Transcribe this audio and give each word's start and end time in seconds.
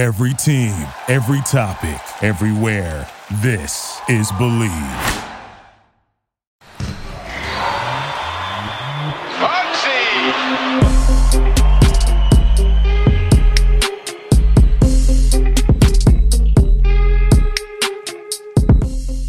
Every 0.00 0.32
team, 0.32 0.72
every 1.08 1.42
topic, 1.42 2.00
everywhere. 2.22 3.06
This 3.42 4.00
is 4.08 4.32
Bleav. 4.32 4.70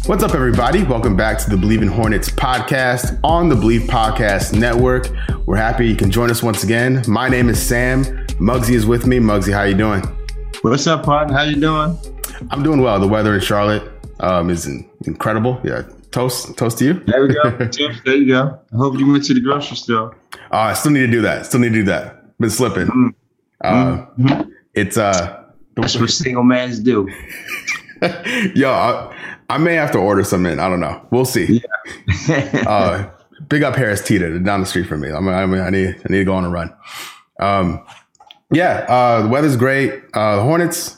What's 0.06 0.22
up, 0.22 0.34
everybody? 0.34 0.84
Welcome 0.84 1.18
back 1.18 1.36
to 1.40 1.50
the 1.50 1.56
Bleav 1.56 1.82
in 1.82 1.88
Hornets 1.88 2.30
podcast 2.30 3.20
on 3.22 3.50
the 3.50 3.54
Bleav 3.54 3.80
Podcast 3.88 4.58
Network. 4.58 5.10
We're 5.44 5.56
happy 5.56 5.86
you 5.86 5.96
can 5.96 6.10
join 6.10 6.30
us 6.30 6.42
once 6.42 6.64
again. 6.64 7.02
My 7.06 7.28
name 7.28 7.50
is 7.50 7.60
Sam. 7.60 8.04
Muggsy 8.40 8.70
is 8.70 8.86
with 8.86 9.06
me. 9.06 9.18
Muggsy, 9.18 9.52
how 9.52 9.64
you 9.64 9.74
doing? 9.74 10.02
What's 10.62 10.86
up, 10.86 11.02
partner? 11.02 11.36
How 11.36 11.42
you 11.42 11.56
doing? 11.56 11.98
I'm 12.52 12.62
doing 12.62 12.80
well. 12.80 13.00
The 13.00 13.08
weather 13.08 13.34
in 13.34 13.40
Charlotte 13.40 13.82
um, 14.20 14.48
is 14.48 14.64
incredible. 15.06 15.60
Yeah, 15.64 15.82
toast, 16.12 16.56
toast 16.56 16.78
to 16.78 16.84
you. 16.84 16.94
There 17.04 17.26
we 17.26 17.34
go. 17.34 17.50
there 18.04 18.14
you 18.14 18.28
go. 18.28 18.60
I 18.72 18.76
hope 18.76 18.96
you 18.96 19.10
went 19.10 19.24
to 19.24 19.34
the 19.34 19.40
grocery 19.40 19.76
store. 19.76 20.16
Uh, 20.52 20.58
I 20.58 20.74
still 20.74 20.92
need 20.92 21.00
to 21.00 21.10
do 21.10 21.20
that. 21.22 21.46
Still 21.46 21.58
need 21.58 21.70
to 21.70 21.74
do 21.74 21.82
that. 21.86 22.38
Been 22.38 22.48
slipping. 22.48 22.86
Mm-hmm. 22.86 23.08
Uh, 23.60 24.06
mm-hmm. 24.06 24.50
It's 24.74 24.96
uh, 24.96 25.46
that's 25.74 25.98
what 25.98 26.10
single 26.10 26.44
mans 26.44 26.78
do. 26.78 27.08
Yo, 28.54 28.70
I, 28.70 29.16
I 29.50 29.58
may 29.58 29.74
have 29.74 29.90
to 29.92 29.98
order 29.98 30.22
some 30.22 30.46
in. 30.46 30.60
I 30.60 30.68
don't 30.68 30.80
know. 30.80 31.04
We'll 31.10 31.24
see. 31.24 31.60
Yeah. 32.28 32.64
uh, 32.68 33.10
big 33.48 33.64
up 33.64 33.74
Harris 33.74 34.00
Teeter 34.00 34.38
down 34.38 34.60
the 34.60 34.66
street 34.66 34.86
from 34.86 35.00
me. 35.00 35.10
I 35.10 35.18
mean, 35.18 35.34
I, 35.34 35.44
mean, 35.44 35.60
I 35.60 35.70
need 35.70 35.88
I 35.88 36.12
need 36.12 36.18
to 36.18 36.24
go 36.24 36.34
on 36.34 36.44
a 36.44 36.50
run. 36.50 36.72
Um, 37.40 37.84
yeah, 38.52 38.86
uh, 38.88 39.22
the 39.22 39.28
weather's 39.28 39.56
great. 39.56 40.02
Uh, 40.14 40.42
Hornets 40.42 40.96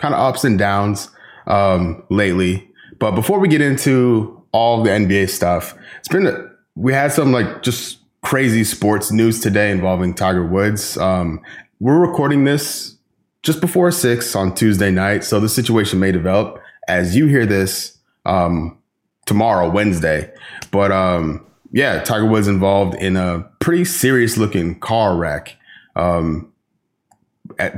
kind 0.00 0.14
of 0.14 0.20
ups 0.20 0.44
and 0.44 0.58
downs 0.58 1.10
um, 1.46 2.02
lately. 2.10 2.68
But 2.98 3.12
before 3.12 3.38
we 3.38 3.48
get 3.48 3.60
into 3.60 4.42
all 4.52 4.82
the 4.82 4.90
NBA 4.90 5.30
stuff, 5.30 5.74
it's 5.98 6.08
been 6.08 6.50
we 6.74 6.92
had 6.92 7.12
some 7.12 7.32
like 7.32 7.62
just 7.62 7.98
crazy 8.22 8.64
sports 8.64 9.10
news 9.10 9.40
today 9.40 9.70
involving 9.70 10.14
Tiger 10.14 10.44
Woods. 10.44 10.96
Um, 10.98 11.42
we're 11.80 11.98
recording 11.98 12.44
this 12.44 12.96
just 13.42 13.60
before 13.60 13.90
six 13.90 14.36
on 14.36 14.54
Tuesday 14.54 14.90
night, 14.90 15.24
so 15.24 15.40
the 15.40 15.48
situation 15.48 15.98
may 15.98 16.12
develop 16.12 16.60
as 16.88 17.16
you 17.16 17.26
hear 17.26 17.46
this 17.46 17.96
um, 18.26 18.78
tomorrow, 19.26 19.70
Wednesday. 19.70 20.32
But 20.70 20.92
um, 20.92 21.46
yeah, 21.72 22.02
Tiger 22.02 22.26
Woods 22.26 22.48
involved 22.48 22.96
in 22.96 23.16
a 23.16 23.48
pretty 23.60 23.84
serious 23.84 24.36
looking 24.36 24.78
car 24.78 25.16
wreck. 25.16 25.56
Um, 25.96 26.49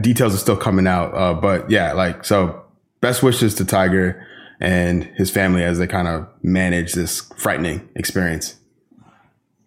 details 0.00 0.34
are 0.34 0.38
still 0.38 0.56
coming 0.56 0.86
out, 0.86 1.14
uh, 1.14 1.34
but 1.34 1.70
yeah, 1.70 1.92
like 1.92 2.24
so. 2.24 2.58
Best 3.00 3.20
wishes 3.20 3.56
to 3.56 3.64
Tiger 3.64 4.24
and 4.60 5.02
his 5.16 5.28
family 5.28 5.64
as 5.64 5.78
they 5.78 5.88
kind 5.88 6.06
of 6.06 6.28
manage 6.44 6.92
this 6.92 7.22
frightening 7.36 7.88
experience. 7.96 8.54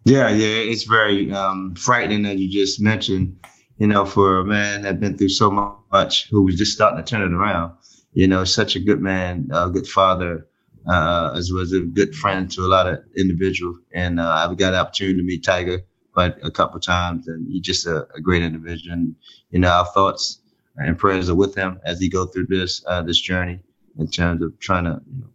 Yeah, 0.05 0.29
yeah, 0.29 0.71
it's 0.71 0.83
very 0.83 1.33
um, 1.33 1.75
frightening 1.75 2.25
as 2.25 2.39
you 2.39 2.49
just 2.49 2.79
mentioned. 2.79 3.37
You 3.77 3.87
know, 3.87 4.05
for 4.05 4.39
a 4.39 4.45
man 4.45 4.83
that's 4.83 4.97
been 4.97 5.17
through 5.17 5.29
so 5.29 5.51
much, 5.91 6.29
who 6.29 6.43
was 6.43 6.55
just 6.55 6.71
starting 6.71 7.03
to 7.03 7.03
turn 7.03 7.21
it 7.21 7.35
around 7.35 7.73
you 8.15 8.27
know, 8.27 8.45
such 8.45 8.75
a 8.75 8.79
good 8.79 9.01
man, 9.01 9.49
a 9.53 9.69
good 9.69 9.85
father, 9.85 10.47
uh, 10.89 11.33
as 11.35 11.51
well 11.51 11.61
as 11.61 11.73
a 11.73 11.81
good 11.81 12.15
friend 12.15 12.49
to 12.49 12.61
a 12.61 12.67
lot 12.67 12.87
of 12.87 12.99
individuals. 13.17 13.77
And 13.93 14.19
uh, 14.19 14.27
I've 14.27 14.57
got 14.57 14.71
the 14.71 14.77
opportunity 14.77 15.17
to 15.17 15.23
meet 15.23 15.43
Tiger 15.43 15.81
but 16.15 16.37
a 16.43 16.51
couple 16.51 16.79
times, 16.79 17.27
and 17.27 17.47
he's 17.51 17.61
just 17.61 17.85
a, 17.85 18.07
a, 18.15 18.21
great 18.21 18.41
individual. 18.41 18.93
And 18.93 19.15
you 19.51 19.59
know, 19.59 19.69
our 19.69 19.85
thoughts 19.85 20.41
and 20.77 20.97
prayers 20.97 21.29
are 21.29 21.35
with 21.35 21.55
him 21.55 21.79
as 21.83 21.99
he 21.99 22.09
go 22.09 22.25
through 22.25 22.47
this 22.47 22.83
uh, 22.87 23.01
this 23.03 23.19
journey 23.19 23.59
in 23.99 24.09
terms 24.09 24.41
of 24.41 24.57
trying 24.59 24.85
to 24.85 25.01
you 25.11 25.21
know, 25.21 25.27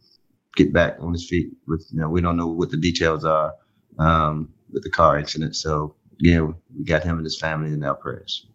get 0.57 0.73
back 0.73 0.97
on 1.01 1.13
his 1.13 1.29
feet. 1.29 1.51
With 1.67 1.87
you 1.93 2.01
know, 2.01 2.09
we 2.09 2.21
don't 2.21 2.37
know 2.37 2.49
what 2.49 2.71
the 2.71 2.77
details 2.77 3.25
are 3.25 3.55
um, 3.99 4.53
with 4.73 4.83
the 4.83 4.91
car 4.91 5.19
incident, 5.19 5.55
so 5.57 5.95
know, 6.21 6.55
we 6.77 6.85
got 6.85 7.03
him 7.03 7.17
and 7.17 7.25
his 7.25 7.39
family 7.39 7.73
in 7.73 7.83
our 7.83 7.95
prayers. 7.95 8.47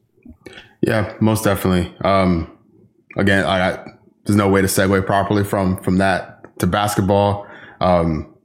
Yeah, 0.81 1.15
most 1.19 1.43
definitely. 1.43 1.95
Um, 2.03 2.57
again, 3.17 3.45
I, 3.45 3.83
there's 4.25 4.37
no 4.37 4.49
way 4.49 4.61
to 4.61 4.67
segue 4.67 5.05
properly 5.05 5.43
from 5.43 5.81
from 5.81 5.97
that 5.97 6.59
to 6.59 6.67
basketball. 6.67 7.47
Um, 7.81 8.35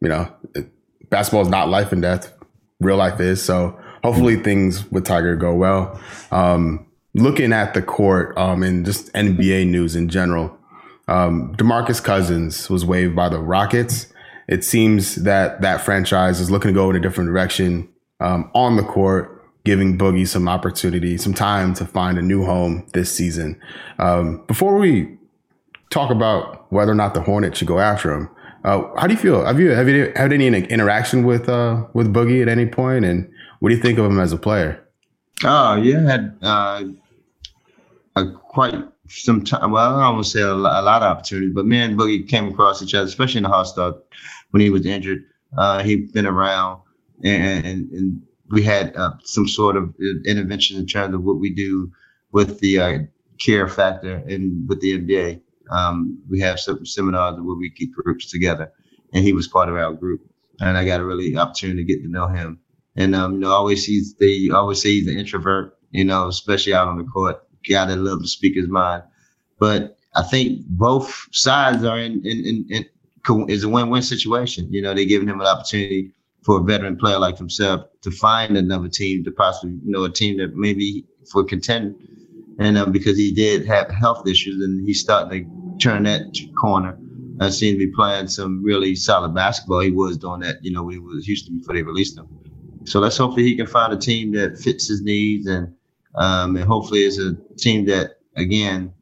you 0.00 0.08
know, 0.08 0.32
it, 0.54 0.70
basketball 1.10 1.42
is 1.42 1.48
not 1.48 1.68
life 1.68 1.92
and 1.92 2.02
death. 2.02 2.32
Real 2.82 2.96
life 2.96 3.20
is. 3.20 3.42
So 3.42 3.78
hopefully 4.02 4.36
things 4.36 4.90
with 4.90 5.04
Tiger 5.04 5.36
go 5.36 5.54
well. 5.54 6.00
Um, 6.30 6.86
looking 7.14 7.52
at 7.52 7.74
the 7.74 7.82
court 7.82 8.36
um, 8.36 8.62
and 8.62 8.84
just 8.84 9.12
NBA 9.12 9.68
news 9.68 9.96
in 9.96 10.08
general, 10.08 10.56
um, 11.08 11.54
DeMarcus 11.56 12.02
Cousins 12.02 12.68
was 12.68 12.84
waived 12.84 13.16
by 13.16 13.28
the 13.28 13.38
Rockets. 13.38 14.12
It 14.48 14.64
seems 14.64 15.16
that 15.16 15.60
that 15.62 15.80
franchise 15.80 16.40
is 16.40 16.50
looking 16.50 16.68
to 16.68 16.74
go 16.74 16.90
in 16.90 16.96
a 16.96 17.00
different 17.00 17.28
direction 17.28 17.88
um, 18.20 18.50
on 18.54 18.76
the 18.76 18.82
court 18.82 19.42
giving 19.64 19.96
Boogie 19.96 20.26
some 20.26 20.48
opportunity, 20.48 21.16
some 21.16 21.34
time 21.34 21.74
to 21.74 21.84
find 21.84 22.18
a 22.18 22.22
new 22.22 22.44
home 22.44 22.86
this 22.92 23.12
season. 23.12 23.60
Um, 23.98 24.44
before 24.46 24.76
we 24.76 25.16
talk 25.90 26.10
about 26.10 26.70
whether 26.72 26.90
or 26.90 26.96
not 26.96 27.14
the 27.14 27.20
Hornets 27.20 27.58
should 27.58 27.68
go 27.68 27.78
after 27.78 28.12
him, 28.12 28.28
uh, 28.64 28.82
how 28.96 29.06
do 29.06 29.14
you 29.14 29.20
feel? 29.20 29.44
Have 29.44 29.60
you 29.60 29.70
have 29.70 29.88
you 29.88 30.12
had 30.16 30.32
any 30.32 30.46
interaction 30.46 31.24
with 31.24 31.48
uh, 31.48 31.84
with 31.94 32.12
Boogie 32.12 32.42
at 32.42 32.48
any 32.48 32.66
point? 32.66 33.04
and 33.04 33.30
what 33.60 33.68
do 33.68 33.76
you 33.76 33.80
think 33.82 33.98
of 33.98 34.06
him 34.06 34.18
as 34.18 34.32
a 34.32 34.36
player? 34.36 34.82
Oh 35.44 35.76
yeah, 35.76 36.00
had 36.02 36.36
uh, 36.42 36.84
a 38.16 38.30
quite 38.32 38.74
some 39.08 39.44
time. 39.44 39.70
Well, 39.70 39.96
I 39.96 40.10
won't 40.10 40.26
say 40.26 40.40
a 40.40 40.54
lot, 40.54 40.82
a 40.82 40.84
lot 40.84 41.02
of 41.02 41.10
opportunities, 41.16 41.54
but 41.54 41.66
me 41.66 41.78
and 41.78 41.98
Boogie 41.98 42.28
came 42.28 42.48
across 42.48 42.82
each 42.82 42.94
other, 42.94 43.06
especially 43.06 43.38
in 43.38 43.44
the 43.44 43.48
hot 43.48 43.64
start 43.64 43.96
when 44.50 44.60
he 44.60 44.70
was 44.70 44.86
injured. 44.86 45.24
Uh, 45.56 45.82
he'd 45.82 46.12
been 46.12 46.26
around 46.26 46.80
and, 47.22 47.66
and, 47.66 47.90
and 47.90 48.22
we 48.50 48.62
had 48.62 48.96
uh, 48.96 49.12
some 49.24 49.46
sort 49.46 49.76
of 49.76 49.94
intervention 50.26 50.78
in 50.78 50.86
terms 50.86 51.14
of 51.14 51.22
what 51.22 51.38
we 51.38 51.50
do 51.50 51.90
with 52.32 52.60
the 52.60 52.78
uh, 52.78 52.98
care 53.38 53.68
factor 53.68 54.16
and 54.28 54.68
with 54.68 54.80
the 54.80 54.98
NBA. 54.98 55.40
Um, 55.70 56.22
we 56.28 56.40
have 56.40 56.60
some 56.60 56.84
seminars 56.84 57.38
where 57.40 57.56
we 57.56 57.70
keep 57.70 57.94
groups 57.94 58.30
together, 58.30 58.72
and 59.12 59.24
he 59.24 59.32
was 59.32 59.48
part 59.48 59.68
of 59.68 59.76
our 59.76 59.92
group. 59.92 60.20
And 60.60 60.76
I 60.76 60.84
got 60.84 61.00
a 61.00 61.04
really 61.04 61.36
opportunity 61.36 61.84
to 61.84 61.84
get 61.84 62.02
to 62.02 62.08
know 62.08 62.26
him. 62.28 62.60
And 62.96 63.14
um, 63.14 63.34
you 63.34 63.38
know, 63.40 63.50
always 63.50 63.84
he's 63.84 64.14
they 64.14 64.50
always 64.52 64.80
say 64.82 64.90
he's 64.90 65.08
an 65.08 65.18
introvert. 65.18 65.76
You 65.90 66.04
know, 66.04 66.28
especially 66.28 66.74
out 66.74 66.88
on 66.88 66.98
the 66.98 67.04
court, 67.04 67.46
guy 67.68 67.84
that 67.86 67.96
love 67.96 68.22
to 68.22 68.28
speak 68.28 68.54
his 68.54 68.68
mind. 68.68 69.02
But 69.58 69.96
I 70.14 70.22
think 70.22 70.66
both 70.66 71.28
sides 71.32 71.84
are 71.84 71.98
in 71.98 72.24
in, 72.26 72.44
in, 72.46 72.66
in 72.70 72.86
is 73.48 73.64
a 73.64 73.68
win-win 73.68 74.02
situation. 74.02 74.72
You 74.72 74.82
know, 74.82 74.94
they're 74.94 75.04
giving 75.04 75.28
him 75.28 75.40
an 75.40 75.46
opportunity 75.46 76.12
for 76.42 76.60
a 76.60 76.62
veteran 76.62 76.96
player 76.96 77.18
like 77.18 77.38
himself 77.38 77.86
to 78.02 78.10
find 78.10 78.56
another 78.56 78.88
team 78.88 79.22
to 79.24 79.30
possibly, 79.30 79.78
you 79.84 79.92
know, 79.92 80.04
a 80.04 80.10
team 80.10 80.38
that 80.38 80.54
maybe 80.54 81.04
for 81.30 81.44
contend. 81.44 81.94
And 82.58 82.78
uh, 82.78 82.86
because 82.86 83.16
he 83.16 83.32
did 83.32 83.66
have 83.66 83.90
health 83.90 84.26
issues 84.26 84.62
and 84.62 84.86
he's 84.86 85.00
starting 85.00 85.44
to 85.44 85.78
turn 85.82 86.04
that 86.04 86.22
corner. 86.60 86.98
I 87.40 87.50
seem 87.50 87.74
to 87.74 87.78
be 87.78 87.90
playing 87.92 88.28
some 88.28 88.62
really 88.62 88.94
solid 88.94 89.34
basketball. 89.34 89.80
He 89.80 89.90
was 89.90 90.18
doing 90.18 90.40
that, 90.40 90.62
you 90.62 90.70
know, 90.70 90.84
when 90.84 90.94
he 90.94 90.98
was 91.00 91.24
Houston 91.24 91.58
before 91.58 91.74
they 91.74 91.82
released 91.82 92.16
him. 92.16 92.28
So 92.84 93.00
let's 93.00 93.16
hopefully 93.16 93.44
he 93.44 93.56
can 93.56 93.66
find 93.66 93.92
a 93.92 93.96
team 93.96 94.32
that 94.32 94.58
fits 94.58 94.88
his 94.88 95.02
needs 95.02 95.46
and 95.46 95.74
um, 96.14 96.56
and 96.56 96.64
hopefully 96.64 97.00
it's 97.00 97.18
a 97.18 97.36
team 97.56 97.86
that 97.86 98.18
again, 98.36 98.92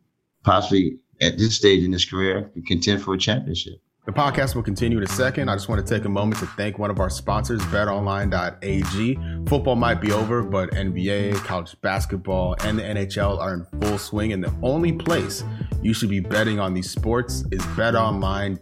possibly 0.44 0.98
at 1.20 1.38
this 1.38 1.56
stage 1.56 1.82
in 1.82 1.92
his 1.92 2.04
career, 2.04 2.50
can 2.52 2.62
contend 2.62 3.02
for 3.02 3.14
a 3.14 3.18
championship. 3.18 3.80
The 4.10 4.16
podcast 4.16 4.56
will 4.56 4.64
continue 4.64 4.98
in 4.98 5.04
a 5.04 5.06
second. 5.06 5.48
I 5.48 5.54
just 5.54 5.68
want 5.68 5.86
to 5.86 5.94
take 5.94 6.04
a 6.04 6.08
moment 6.08 6.40
to 6.40 6.46
thank 6.46 6.80
one 6.80 6.90
of 6.90 6.98
our 6.98 7.08
sponsors, 7.08 7.60
betonline.ag. 7.66 9.18
Football 9.46 9.76
might 9.76 10.00
be 10.00 10.10
over, 10.10 10.42
but 10.42 10.72
NBA, 10.72 11.36
college 11.44 11.80
basketball, 11.80 12.56
and 12.64 12.76
the 12.76 12.82
NHL 12.82 13.38
are 13.38 13.54
in 13.54 13.64
full 13.80 13.98
swing, 13.98 14.32
and 14.32 14.42
the 14.42 14.52
only 14.64 14.90
place 14.90 15.44
you 15.80 15.94
should 15.94 16.08
be 16.08 16.18
betting 16.18 16.58
on 16.58 16.74
these 16.74 16.90
sports 16.90 17.44
is 17.52 17.62
betonline.ag. 17.76 18.56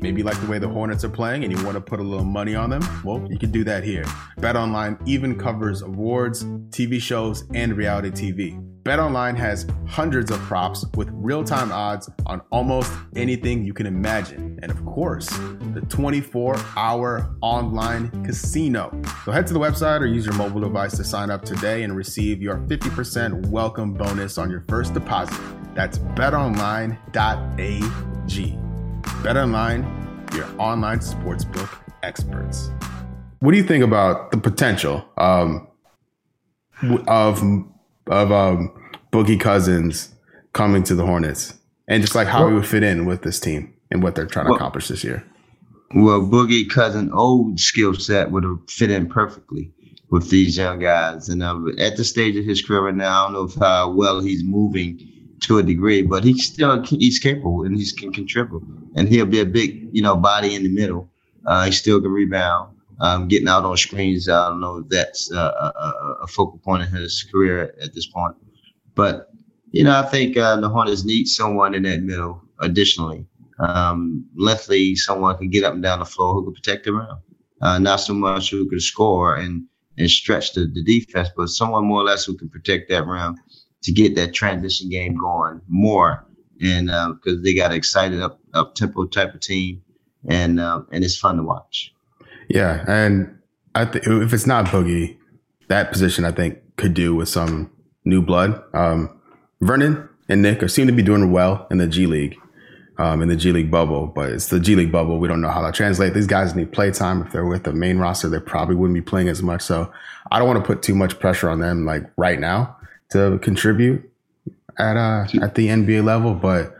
Maybe 0.00 0.20
you 0.22 0.24
like 0.24 0.40
the 0.40 0.46
way 0.46 0.58
the 0.58 0.66
Hornets 0.66 1.04
are 1.04 1.10
playing 1.10 1.44
and 1.44 1.52
you 1.52 1.62
want 1.62 1.74
to 1.74 1.82
put 1.82 2.00
a 2.00 2.02
little 2.02 2.24
money 2.24 2.54
on 2.54 2.70
them? 2.70 2.80
Well, 3.04 3.26
you 3.28 3.38
can 3.38 3.50
do 3.50 3.64
that 3.64 3.84
here. 3.84 4.04
BetOnline 4.38 4.98
even 5.06 5.38
covers 5.38 5.82
awards, 5.82 6.44
TV 6.70 7.02
shows, 7.02 7.44
and 7.52 7.76
reality 7.76 8.32
TV. 8.32 8.71
BetOnline 8.82 9.36
has 9.36 9.64
hundreds 9.86 10.32
of 10.32 10.40
props 10.40 10.84
with 10.96 11.08
real-time 11.12 11.70
odds 11.70 12.10
on 12.26 12.42
almost 12.50 12.92
anything 13.14 13.64
you 13.64 13.72
can 13.72 13.86
imagine. 13.86 14.58
And 14.60 14.72
of 14.72 14.84
course, 14.84 15.28
the 15.28 15.82
24-hour 15.86 17.36
online 17.42 18.24
casino. 18.24 18.90
So 19.24 19.30
head 19.30 19.46
to 19.46 19.52
the 19.52 19.60
website 19.60 20.00
or 20.00 20.06
use 20.06 20.26
your 20.26 20.34
mobile 20.34 20.60
device 20.60 20.96
to 20.96 21.04
sign 21.04 21.30
up 21.30 21.44
today 21.44 21.84
and 21.84 21.96
receive 21.96 22.42
your 22.42 22.56
50% 22.56 23.46
welcome 23.46 23.94
bonus 23.94 24.36
on 24.36 24.50
your 24.50 24.62
first 24.62 24.94
deposit. 24.94 25.40
That's 25.74 25.98
betonline.ag. 25.98 26.98
BetOnline, 29.22 30.34
your 30.34 30.60
online 30.60 30.98
sportsbook 30.98 31.68
experts. 32.02 32.72
What 33.38 33.52
do 33.52 33.58
you 33.58 33.64
think 33.64 33.84
about 33.84 34.32
the 34.32 34.38
potential 34.38 35.04
um, 35.18 35.68
of 37.06 37.40
of 38.06 38.32
um, 38.32 38.72
Boogie 39.12 39.40
Cousins 39.40 40.14
coming 40.52 40.82
to 40.84 40.94
the 40.94 41.06
Hornets 41.06 41.54
and 41.88 42.02
just 42.02 42.14
like 42.14 42.28
how 42.28 42.40
well, 42.40 42.48
he 42.48 42.54
would 42.54 42.66
fit 42.66 42.82
in 42.82 43.06
with 43.06 43.22
this 43.22 43.40
team 43.40 43.74
and 43.90 44.02
what 44.02 44.14
they're 44.14 44.26
trying 44.26 44.46
well, 44.46 44.54
to 44.54 44.58
accomplish 44.58 44.88
this 44.88 45.04
year. 45.04 45.24
Well, 45.94 46.20
Boogie 46.20 46.68
Cousin 46.68 47.10
old 47.12 47.60
skill 47.60 47.94
set 47.94 48.30
would 48.30 48.44
have 48.44 48.58
fit 48.68 48.90
in 48.90 49.08
perfectly 49.08 49.72
with 50.10 50.30
these 50.30 50.56
young 50.56 50.78
guys. 50.78 51.28
And 51.28 51.42
uh, 51.42 51.58
at 51.78 51.96
the 51.96 52.04
stage 52.04 52.36
of 52.36 52.44
his 52.44 52.62
career 52.62 52.82
right 52.82 52.94
now, 52.94 53.22
I 53.22 53.24
don't 53.24 53.32
know 53.32 53.44
if 53.44 53.54
how 53.54 53.90
well 53.90 54.20
he's 54.20 54.44
moving 54.44 55.00
to 55.40 55.58
a 55.58 55.62
degree, 55.62 56.02
but 56.02 56.22
he's 56.22 56.46
still 56.46 56.82
he's 56.82 57.18
capable 57.18 57.64
and 57.64 57.76
he 57.76 57.90
can 57.92 58.12
contribute. 58.12 58.62
And 58.94 59.08
he'll 59.08 59.26
be 59.26 59.40
a 59.40 59.46
big, 59.46 59.88
you 59.92 60.02
know, 60.02 60.16
body 60.16 60.54
in 60.54 60.62
the 60.62 60.68
middle. 60.68 61.10
Uh, 61.46 61.66
he 61.66 61.72
still 61.72 62.00
can 62.00 62.10
rebound. 62.10 62.76
Um, 63.00 63.28
getting 63.28 63.48
out 63.48 63.64
on 63.64 63.76
screens, 63.76 64.28
I 64.28 64.48
don't 64.48 64.60
know 64.60 64.78
if 64.78 64.88
that's 64.88 65.32
uh, 65.32 65.72
a, 65.76 66.22
a, 66.22 66.26
focal 66.28 66.58
point 66.58 66.82
in 66.82 66.88
his 66.88 67.26
career 67.32 67.74
at 67.82 67.94
this 67.94 68.06
point. 68.06 68.36
But 68.94 69.30
you 69.70 69.82
know, 69.84 69.98
I 69.98 70.02
think 70.02 70.36
uh, 70.36 70.60
the 70.60 70.68
Hornets 70.68 71.04
need 71.04 71.26
someone 71.26 71.74
in 71.74 71.82
that 71.84 72.02
middle. 72.02 72.42
Additionally, 72.60 73.26
um, 73.58 74.24
lengthily, 74.36 74.94
someone 74.94 75.36
can 75.38 75.50
get 75.50 75.64
up 75.64 75.74
and 75.74 75.82
down 75.82 75.98
the 75.98 76.04
floor 76.04 76.34
who 76.34 76.44
can 76.44 76.54
protect 76.54 76.84
the 76.84 76.92
rim. 76.92 77.16
Uh, 77.60 77.78
not 77.78 77.96
so 77.96 78.12
much 78.12 78.50
who 78.50 78.68
can 78.68 78.80
score 78.80 79.36
and 79.36 79.64
and 79.98 80.10
stretch 80.10 80.52
the, 80.54 80.66
the 80.66 80.82
defense, 80.82 81.28
but 81.36 81.48
someone 81.48 81.84
more 81.84 82.00
or 82.00 82.04
less 82.04 82.24
who 82.24 82.36
can 82.36 82.48
protect 82.48 82.88
that 82.88 83.06
rim 83.06 83.36
to 83.82 83.92
get 83.92 84.14
that 84.16 84.32
transition 84.32 84.88
game 84.88 85.16
going 85.16 85.60
more. 85.68 86.26
And 86.60 86.86
because 86.86 87.38
uh, 87.38 87.42
they 87.42 87.54
got 87.54 87.72
excited 87.72 88.20
up 88.20 88.38
up 88.54 88.74
tempo 88.74 89.06
type 89.06 89.34
of 89.34 89.40
team, 89.40 89.82
and 90.28 90.60
uh, 90.60 90.82
and 90.92 91.02
it's 91.04 91.18
fun 91.18 91.36
to 91.36 91.42
watch. 91.42 91.92
Yeah, 92.52 92.84
and 92.86 93.38
I 93.74 93.86
th- 93.86 94.06
if 94.06 94.32
it's 94.34 94.46
not 94.46 94.66
Boogie, 94.66 95.16
that 95.68 95.90
position 95.90 96.24
I 96.26 96.32
think 96.32 96.58
could 96.76 96.92
do 96.92 97.14
with 97.14 97.28
some 97.30 97.70
new 98.04 98.20
blood. 98.20 98.62
Um, 98.74 99.18
Vernon 99.62 100.06
and 100.28 100.42
Nick 100.42 100.62
are 100.62 100.68
seem 100.68 100.86
to 100.86 100.92
be 100.92 101.02
doing 101.02 101.32
well 101.32 101.66
in 101.70 101.78
the 101.78 101.86
G 101.86 102.06
League, 102.06 102.36
um, 102.98 103.22
in 103.22 103.28
the 103.28 103.36
G 103.36 103.52
League 103.52 103.70
bubble, 103.70 104.06
but 104.06 104.30
it's 104.32 104.48
the 104.48 104.60
G 104.60 104.74
League 104.76 104.92
bubble. 104.92 105.18
We 105.18 105.28
don't 105.28 105.40
know 105.40 105.48
how 105.48 105.62
that 105.62 105.74
translates. 105.74 106.14
These 106.14 106.26
guys 106.26 106.54
need 106.54 106.72
play 106.72 106.90
time. 106.90 107.22
If 107.22 107.32
they're 107.32 107.46
with 107.46 107.64
the 107.64 107.72
main 107.72 107.96
roster, 107.96 108.28
they 108.28 108.38
probably 108.40 108.74
wouldn't 108.74 108.94
be 108.94 109.00
playing 109.00 109.28
as 109.28 109.42
much. 109.42 109.62
So 109.62 109.90
I 110.30 110.38
don't 110.38 110.46
want 110.46 110.62
to 110.62 110.66
put 110.66 110.82
too 110.82 110.94
much 110.94 111.18
pressure 111.18 111.48
on 111.48 111.60
them 111.60 111.86
like 111.86 112.04
right 112.18 112.38
now 112.38 112.76
to 113.12 113.38
contribute 113.38 114.10
at 114.78 114.98
uh 114.98 115.26
at 115.40 115.54
the 115.54 115.68
NBA 115.68 116.04
level, 116.04 116.34
but 116.34 116.76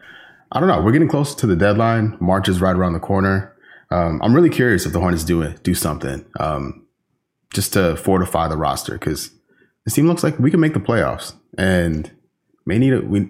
I 0.50 0.60
don't 0.60 0.68
know. 0.68 0.82
We're 0.82 0.92
getting 0.92 1.08
close 1.08 1.34
to 1.36 1.46
the 1.46 1.56
deadline. 1.56 2.18
March 2.20 2.46
is 2.46 2.60
right 2.60 2.76
around 2.76 2.92
the 2.92 3.00
corner. 3.00 3.51
Um, 3.92 4.20
I'm 4.22 4.34
really 4.34 4.48
curious 4.48 4.86
if 4.86 4.94
the 4.94 5.00
Hornets 5.00 5.22
do 5.22 5.46
do 5.62 5.74
something, 5.74 6.24
um, 6.40 6.86
just 7.52 7.74
to 7.74 7.94
fortify 7.96 8.48
the 8.48 8.56
roster 8.56 8.94
because 8.94 9.30
the 9.84 9.90
team 9.90 10.06
looks 10.06 10.24
like 10.24 10.38
we 10.38 10.50
can 10.50 10.60
make 10.60 10.72
the 10.72 10.80
playoffs, 10.80 11.34
and 11.58 12.10
may 12.64 12.78
need 12.78 12.94
a, 12.94 13.02
we 13.02 13.28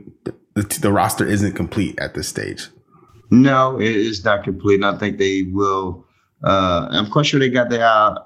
the, 0.55 0.63
the 0.81 0.93
roster 0.93 1.27
isn't 1.27 1.55
complete 1.55 1.99
at 1.99 2.15
this 2.15 2.29
stage. 2.29 2.69
No, 3.33 3.81
it 3.81 3.97
is 3.97 4.25
not 4.25 4.45
complete, 4.45 4.77
and 4.77 4.85
I 4.85 4.97
think 4.99 5.19
they 5.19 5.43
will. 5.51 6.07
Uh, 6.45 6.87
I'm 6.91 7.11
quite 7.11 7.27
sure 7.27 7.41
they 7.41 7.49
got 7.49 7.69
their 7.69 7.85
eye 7.85 8.17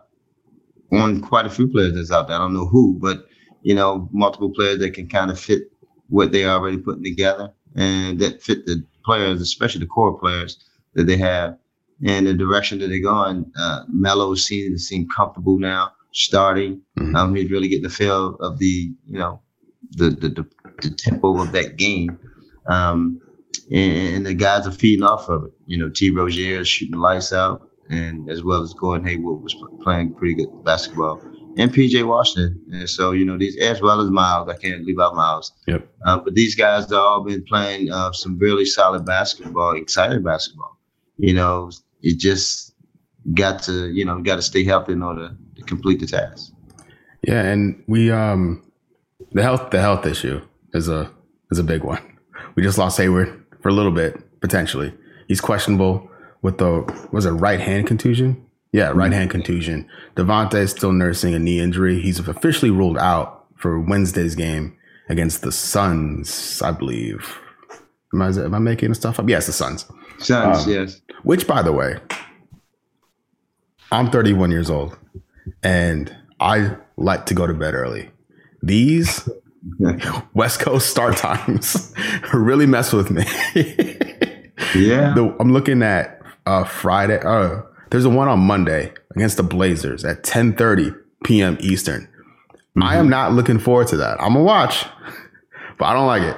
on 0.93 1.23
quite 1.23 1.47
a 1.47 1.51
few 1.51 1.69
players 1.69 1.95
that's 1.95 2.11
out 2.11 2.29
there. 2.29 2.37
I 2.37 2.41
don't 2.41 2.53
know 2.53 2.67
who, 2.67 2.99
but 3.01 3.25
you 3.63 3.75
know, 3.75 4.11
multiple 4.13 4.51
players 4.51 4.79
that 4.81 4.91
can 4.91 5.09
kind 5.09 5.31
of 5.31 5.41
fit 5.41 5.71
what 6.09 6.33
they're 6.33 6.51
already 6.51 6.77
putting 6.77 7.03
together 7.03 7.51
and 7.75 8.19
that 8.19 8.43
fit 8.43 8.67
the 8.67 8.85
players, 9.07 9.41
especially 9.41 9.81
the 9.81 9.87
core 9.87 10.19
players 10.19 10.63
that 10.95 11.05
they 11.05 11.17
have 11.17 11.57
and 12.05 12.27
the 12.27 12.35
direction 12.35 12.79
that 12.81 12.89
they're 12.89 13.01
going. 13.01 13.51
Uh, 13.59 13.85
Melo 13.89 14.35
seems 14.35 14.73
to 14.73 14.79
seem 14.79 15.09
comfortable 15.09 15.59
now 15.59 15.93
starting. 16.13 16.81
Mm-hmm. 16.99 17.17
Um, 17.17 17.35
he's 17.35 17.51
really 17.51 17.69
getting 17.69 17.85
the 17.85 17.91
feel 17.91 18.37
of 18.37 18.59
the, 18.59 18.93
you 19.05 19.19
know, 19.19 19.41
the 19.93 20.11
the, 20.11 20.29
the, 20.29 20.47
the 20.83 20.91
tempo 20.91 21.41
of 21.41 21.53
that 21.53 21.77
game. 21.77 22.19
Um, 22.69 23.21
and, 23.71 24.17
and, 24.17 24.27
the 24.27 24.35
guys 24.35 24.67
are 24.67 24.73
feeding 24.73 25.05
off 25.05 25.29
of 25.29 25.45
it. 25.45 25.53
You 25.67 25.79
know, 25.79 25.89
T. 25.89 26.11
Rozier 26.11 26.61
is 26.61 26.69
shooting 26.69 26.99
lights 26.99 27.33
out, 27.33 27.69
and 27.89 28.29
as 28.29 28.43
well 28.43 28.63
as 28.63 28.75
Gordon 28.75 29.07
Hayward 29.07 29.43
was 29.43 29.55
playing 29.83 30.15
pretty 30.15 30.35
good 30.35 30.65
basketball 30.65 31.23
and 31.57 31.73
PJ 31.73 32.07
Washington. 32.07 32.61
And 32.73 32.89
so, 32.89 33.13
you 33.13 33.25
know, 33.25 33.39
these 33.39 33.57
as 33.59 33.81
well 33.81 34.01
as 34.01 34.11
Miles, 34.11 34.49
I 34.49 34.57
can't 34.57 34.85
leave 34.85 34.99
out 35.01 35.15
Miles. 35.15 35.53
Yep. 35.67 35.89
Uh, 36.05 36.19
but 36.19 36.35
these 36.35 36.55
guys 36.55 36.85
have 36.85 36.93
all 36.93 37.25
been 37.25 37.45
playing 37.45 37.91
uh, 37.91 38.13
some 38.13 38.39
really 38.39 38.65
solid 38.65 39.05
basketball, 39.05 39.77
exciting 39.77 40.23
basketball. 40.23 40.79
You 41.17 41.35
know, 41.35 41.71
it 42.07 42.19
just 42.19 42.73
got 43.35 43.63
to, 43.65 43.91
you 43.91 44.05
know, 44.05 44.21
got 44.23 44.37
to 44.37 44.43
stay 44.43 44.65
healthy 44.65 44.93
in 44.93 45.03
order 45.03 45.37
to 45.57 45.63
complete 45.63 45.99
the 45.99 46.07
task. 46.07 46.53
Yeah, 47.23 47.43
and 47.43 47.83
we 47.89 48.13
um 48.13 48.63
the 49.33 49.43
health 49.43 49.71
the 49.71 49.81
health 49.81 50.07
issue 50.07 50.41
is 50.73 50.89
a 50.89 51.11
is 51.51 51.59
a 51.59 51.65
big 51.65 51.83
one. 51.83 52.01
We 52.55 52.63
just 52.63 52.79
lost 52.79 52.97
Hayward 52.99 53.45
for 53.61 53.69
a 53.69 53.73
little 53.73 53.91
bit 53.91 54.41
potentially. 54.41 54.95
He's 55.27 55.41
questionable 55.41 56.09
with 56.43 56.59
the 56.59 56.83
was 57.11 57.27
it 57.27 57.33
right 57.33 57.61
hand 57.61 57.89
contusion? 57.89 58.47
Yeah, 58.73 58.93
right 58.95 59.13
hand 59.13 59.31
contusion. 59.31 59.89
Devonte 60.15 60.55
is 60.55 60.71
still 60.71 60.93
nursing 60.93 61.35
a 61.35 61.39
knee 61.39 61.59
injury. 61.59 62.01
He's 62.01 62.21
officially 62.21 62.71
ruled 62.71 62.99
out 62.99 63.47
for 63.57 63.81
Wednesday's 63.81 64.37
game 64.37 64.77
against 65.09 65.43
the 65.43 65.51
Suns, 65.51 66.63
I 66.63 66.73
believe. 66.73 67.39
Am 68.13 68.23
I, 68.23 68.29
am 68.29 68.55
I 68.55 68.59
making 68.59 68.93
stuff 68.95 69.19
up? 69.19 69.29
Yes, 69.29 69.47
the 69.47 69.53
Suns. 69.53 69.87
Suns, 70.19 70.65
um, 70.65 70.71
yes. 70.71 71.01
Which, 71.23 71.47
by 71.47 71.63
the 71.63 71.73
way, 71.73 71.97
I'm 73.93 74.11
31 74.11 74.51
years 74.51 74.71
old 74.71 74.99
and 75.63 76.15
I 76.41 76.77
like 76.97 77.27
to 77.27 77.35
go 77.35 77.47
to 77.47 77.55
bed 77.55 77.75
early. 77.75 78.11
These 78.63 79.29
West 80.35 80.61
Coast 80.61 80.91
start 80.91 81.17
times 81.17 81.93
really 82.33 82.67
mess 82.67 82.93
with 82.93 83.11
me. 83.11 83.25
yeah. 84.75 85.15
The, 85.15 85.37
I'm 85.39 85.53
looking 85.53 85.83
at 85.83 86.21
uh, 86.47 86.65
Friday. 86.65 87.21
Uh, 87.21 87.63
there's 87.91 88.05
a 88.05 88.11
one 88.11 88.29
on 88.29 88.41
Monday 88.41 88.93
against 89.15 89.37
the 89.37 89.43
Blazers 89.43 90.05
at 90.05 90.23
10:30 90.23 90.97
p.m. 91.25 91.57
Eastern. 91.61 92.03
Mm-hmm. 92.03 92.83
I 92.83 92.97
am 92.97 93.05
mm-hmm. 93.05 93.11
not 93.11 93.33
looking 93.33 93.59
forward 93.59 93.89
to 93.89 93.97
that. 93.99 94.21
I'm 94.21 94.33
gonna 94.33 94.45
watch, 94.45 94.85
but 95.79 95.87
I 95.87 95.93
don't 95.93 96.07
like 96.07 96.23
it. 96.23 96.37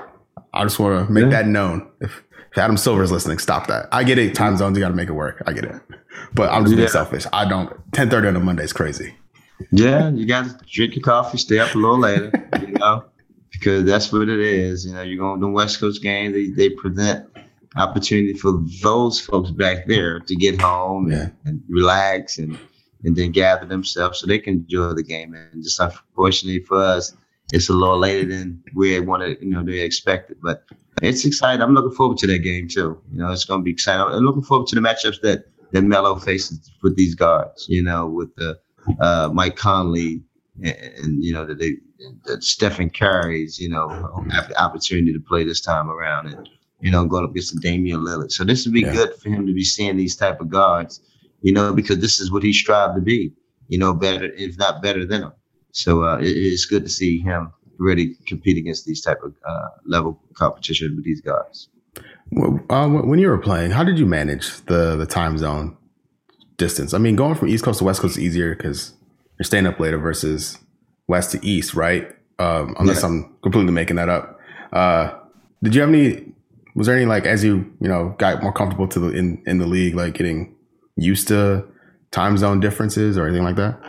I 0.52 0.64
just 0.64 0.78
want 0.78 1.06
to 1.06 1.12
make 1.12 1.24
yeah. 1.24 1.30
that 1.30 1.46
known. 1.46 1.88
If 2.00 2.22
Adam 2.58 2.76
Silver 2.76 3.02
is 3.02 3.12
listening, 3.12 3.38
stop 3.38 3.66
that. 3.68 3.88
I 3.92 4.04
get 4.04 4.18
it. 4.18 4.34
Time 4.34 4.56
zones, 4.56 4.76
you 4.76 4.82
got 4.82 4.88
to 4.88 4.94
make 4.94 5.08
it 5.08 5.12
work. 5.12 5.42
I 5.46 5.52
get 5.52 5.64
it. 5.64 5.80
But 6.34 6.50
I'm 6.50 6.62
just 6.64 6.72
yeah. 6.72 6.76
being 6.76 6.88
selfish. 6.88 7.26
I 7.32 7.48
don't. 7.48 7.70
10:30 7.92 8.28
on 8.28 8.36
a 8.36 8.40
Monday 8.40 8.64
is 8.64 8.72
crazy. 8.72 9.14
Yeah, 9.70 10.10
you 10.10 10.26
got 10.26 10.44
to 10.44 10.66
drink 10.66 10.94
your 10.94 11.02
coffee, 11.02 11.38
stay 11.38 11.58
up 11.58 11.74
a 11.74 11.78
little 11.78 11.98
later, 11.98 12.30
you 12.60 12.66
know, 12.78 13.04
because 13.50 13.84
that's 13.84 14.12
what 14.12 14.28
it 14.28 14.40
is. 14.40 14.86
You 14.86 14.94
know, 14.94 15.02
you're 15.02 15.18
going 15.18 15.40
to 15.40 15.46
the 15.46 15.52
West 15.52 15.80
Coast 15.80 16.02
game. 16.02 16.32
They 16.32 16.48
they 16.48 16.70
present 16.70 17.28
opportunity 17.76 18.34
for 18.34 18.62
those 18.82 19.20
folks 19.20 19.50
back 19.50 19.86
there 19.86 20.20
to 20.20 20.34
get 20.34 20.60
home 20.60 21.10
yeah. 21.10 21.22
and, 21.22 21.32
and, 21.44 21.62
relax 21.68 22.38
and 22.38 22.58
and 23.04 23.14
then 23.14 23.30
gather 23.30 23.66
themselves 23.66 24.18
so 24.18 24.26
they 24.26 24.38
can 24.38 24.54
enjoy 24.54 24.92
the 24.92 25.02
game. 25.02 25.34
And 25.34 25.62
just 25.62 25.78
unfortunately 25.78 26.64
for 26.64 26.76
us, 26.82 27.16
it's 27.52 27.68
a 27.68 27.72
little 27.72 27.98
later 27.98 28.28
than 28.28 28.62
we 28.74 28.98
wanted, 29.00 29.38
you 29.40 29.50
know, 29.50 29.62
they 29.62 29.80
expected. 29.80 30.38
But 30.42 30.64
it's 31.02 31.24
exciting. 31.24 31.62
I'm 31.62 31.74
looking 31.74 31.92
forward 31.92 32.18
to 32.18 32.26
that 32.26 32.40
game 32.40 32.68
too. 32.68 33.00
You 33.12 33.20
know, 33.20 33.32
it's 33.32 33.44
going 33.44 33.60
to 33.60 33.64
be 33.64 33.70
exciting. 33.70 34.00
I'm 34.00 34.24
looking 34.24 34.42
forward 34.42 34.68
to 34.68 34.74
the 34.74 34.80
matchups 34.80 35.20
that 35.22 35.46
that 35.72 35.82
Melo 35.82 36.16
faces 36.16 36.70
with 36.82 36.96
these 36.96 37.14
guards. 37.14 37.66
You 37.68 37.82
know, 37.82 38.06
with 38.06 38.34
the 38.36 38.58
uh, 39.00 39.30
Mike 39.32 39.56
Conley 39.56 40.22
and, 40.62 40.76
and 40.76 41.24
you 41.24 41.32
know 41.32 41.46
that 41.46 41.58
they 41.58 41.76
that 42.24 42.44
Stephen 42.44 42.90
Curry's, 42.90 43.58
you 43.58 43.68
know, 43.68 43.88
have 44.30 44.48
the 44.48 44.62
opportunity 44.62 45.12
to 45.12 45.20
play 45.20 45.44
this 45.44 45.60
time 45.60 45.90
around 45.90 46.28
and 46.28 46.48
you 46.80 46.90
know, 46.90 47.04
going 47.06 47.24
up 47.24 47.30
against 47.30 47.60
Damian 47.60 48.00
Lillard. 48.00 48.30
So 48.30 48.44
this 48.44 48.64
would 48.64 48.74
be 48.74 48.82
yeah. 48.82 48.92
good 48.92 49.14
for 49.16 49.28
him 49.28 49.46
to 49.46 49.52
be 49.52 49.64
seeing 49.64 49.96
these 49.96 50.16
type 50.16 50.40
of 50.40 50.48
guards, 50.48 51.00
you 51.42 51.52
know, 51.52 51.72
because 51.72 51.98
this 51.98 52.20
is 52.20 52.30
what 52.30 52.42
he 52.42 52.52
strived 52.52 52.94
to 52.94 53.00
be, 53.00 53.32
you 53.68 53.78
know, 53.78 53.94
better 53.94 54.26
if 54.36 54.56
not 54.58 54.82
better 54.82 55.04
than 55.04 55.22
him. 55.22 55.32
So 55.72 56.04
uh, 56.04 56.18
it, 56.18 56.28
it's 56.28 56.64
good 56.64 56.84
to 56.84 56.90
see 56.90 57.20
him 57.20 57.52
really 57.78 58.16
compete 58.26 58.58
against 58.58 58.84
these 58.84 59.00
type 59.00 59.22
of 59.22 59.34
uh, 59.46 59.68
level 59.86 60.20
competition 60.34 60.94
with 60.96 61.04
these 61.04 61.20
guys. 61.20 61.68
Well, 62.30 62.60
uh, 62.68 62.88
when 62.88 63.18
you 63.18 63.28
were 63.28 63.38
playing, 63.38 63.70
how 63.70 63.84
did 63.84 63.98
you 63.98 64.06
manage 64.06 64.50
the 64.66 64.96
the 64.96 65.06
time 65.06 65.38
zone 65.38 65.76
distance? 66.56 66.92
I 66.92 66.98
mean, 66.98 67.16
going 67.16 67.34
from 67.34 67.48
East 67.48 67.64
Coast 67.64 67.78
to 67.78 67.84
West 67.84 68.00
Coast 68.00 68.18
is 68.18 68.22
easier 68.22 68.54
because 68.54 68.92
you're 69.38 69.44
staying 69.44 69.66
up 69.66 69.80
later 69.80 69.98
versus 69.98 70.58
West 71.06 71.32
to 71.32 71.44
East, 71.46 71.74
right? 71.74 72.08
Um, 72.38 72.76
unless 72.78 73.00
yeah. 73.00 73.08
I'm 73.08 73.36
completely 73.42 73.72
making 73.72 73.96
that 73.96 74.08
up. 74.08 74.38
Uh, 74.72 75.14
did 75.62 75.74
you 75.74 75.80
have 75.80 75.90
any 75.90 76.32
was 76.74 76.86
there 76.86 76.96
any 76.96 77.06
like 77.06 77.24
as 77.24 77.42
you 77.42 77.70
you 77.80 77.88
know 77.88 78.14
got 78.18 78.42
more 78.42 78.52
comfortable 78.52 78.86
to 78.88 79.00
the 79.00 79.08
in 79.08 79.42
in 79.46 79.58
the 79.58 79.66
league, 79.66 79.94
like 79.94 80.14
getting 80.14 80.54
used 80.96 81.28
to 81.28 81.64
time 82.10 82.36
zone 82.36 82.60
differences 82.60 83.16
or 83.16 83.26
anything 83.26 83.44
like 83.44 83.56
that? 83.56 83.80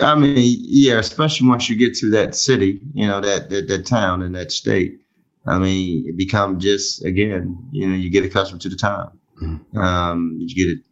I 0.00 0.14
mean, 0.14 0.34
yeah, 0.36 0.98
especially 0.98 1.48
once 1.48 1.68
you 1.68 1.76
get 1.76 1.94
to 1.96 2.10
that 2.10 2.34
city, 2.34 2.80
you 2.94 3.06
know, 3.06 3.20
that 3.20 3.50
that, 3.50 3.68
that 3.68 3.86
town 3.86 4.22
and 4.22 4.34
that 4.34 4.52
state. 4.52 5.00
I 5.46 5.58
mean, 5.58 6.06
it 6.06 6.16
becomes 6.16 6.62
just 6.62 7.04
again, 7.04 7.56
you 7.72 7.86
know, 7.86 7.96
you 7.96 8.10
get 8.10 8.24
accustomed 8.24 8.60
to 8.62 8.68
the 8.68 8.76
time. 8.76 9.10
Mm-hmm. 9.42 9.78
Um, 9.78 10.36
you 10.40 10.54
get 10.54 10.78
it. 10.78 10.84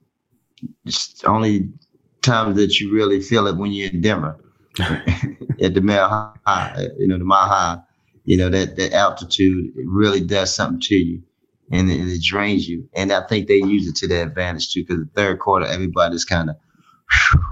It's 0.84 1.22
only 1.24 1.68
times 2.22 2.56
that 2.56 2.80
you 2.80 2.92
really 2.92 3.20
feel 3.20 3.46
it 3.46 3.56
when 3.56 3.72
you're 3.72 3.90
in 3.90 4.00
Denver 4.00 4.38
at 4.78 5.74
the 5.74 5.80
Mile 5.82 6.38
High, 6.46 6.88
you 6.98 7.08
know, 7.08 7.18
the 7.18 7.24
Mile 7.24 7.48
High 7.48 7.78
you 8.26 8.36
know 8.36 8.50
that 8.50 8.76
that 8.76 8.92
altitude 8.92 9.72
it 9.76 9.86
really 9.86 10.20
does 10.20 10.54
something 10.54 10.80
to 10.80 10.94
you, 10.94 11.22
and 11.70 11.90
it, 11.90 12.00
it 12.00 12.22
drains 12.22 12.68
you. 12.68 12.88
And 12.92 13.12
I 13.12 13.24
think 13.26 13.46
they 13.46 13.56
use 13.56 13.86
it 13.88 13.96
to 13.96 14.08
their 14.08 14.26
advantage 14.26 14.72
too, 14.72 14.82
because 14.82 15.04
the 15.04 15.10
third 15.14 15.38
quarter 15.38 15.64
everybody's 15.64 16.24
kind 16.24 16.50
of, 16.50 16.56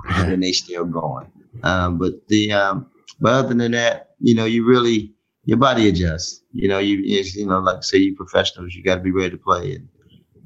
and 0.08 0.42
they 0.42 0.52
still 0.52 0.84
going. 0.84 1.30
Um, 1.62 1.98
but 1.98 2.26
the 2.28 2.52
um, 2.52 2.90
but 3.20 3.32
other 3.32 3.54
than 3.54 3.72
that, 3.72 4.10
you 4.20 4.34
know, 4.34 4.44
you 4.44 4.64
really 4.66 5.14
your 5.44 5.58
body 5.58 5.88
adjusts. 5.88 6.42
You 6.52 6.68
know, 6.68 6.78
you 6.78 6.98
you 6.98 7.46
know, 7.46 7.60
like 7.60 7.82
say 7.84 7.98
you 7.98 8.16
professionals, 8.16 8.74
you 8.74 8.82
got 8.82 8.96
to 8.96 9.00
be 9.00 9.12
ready 9.12 9.30
to 9.30 9.36
play, 9.36 9.74
and 9.76 9.88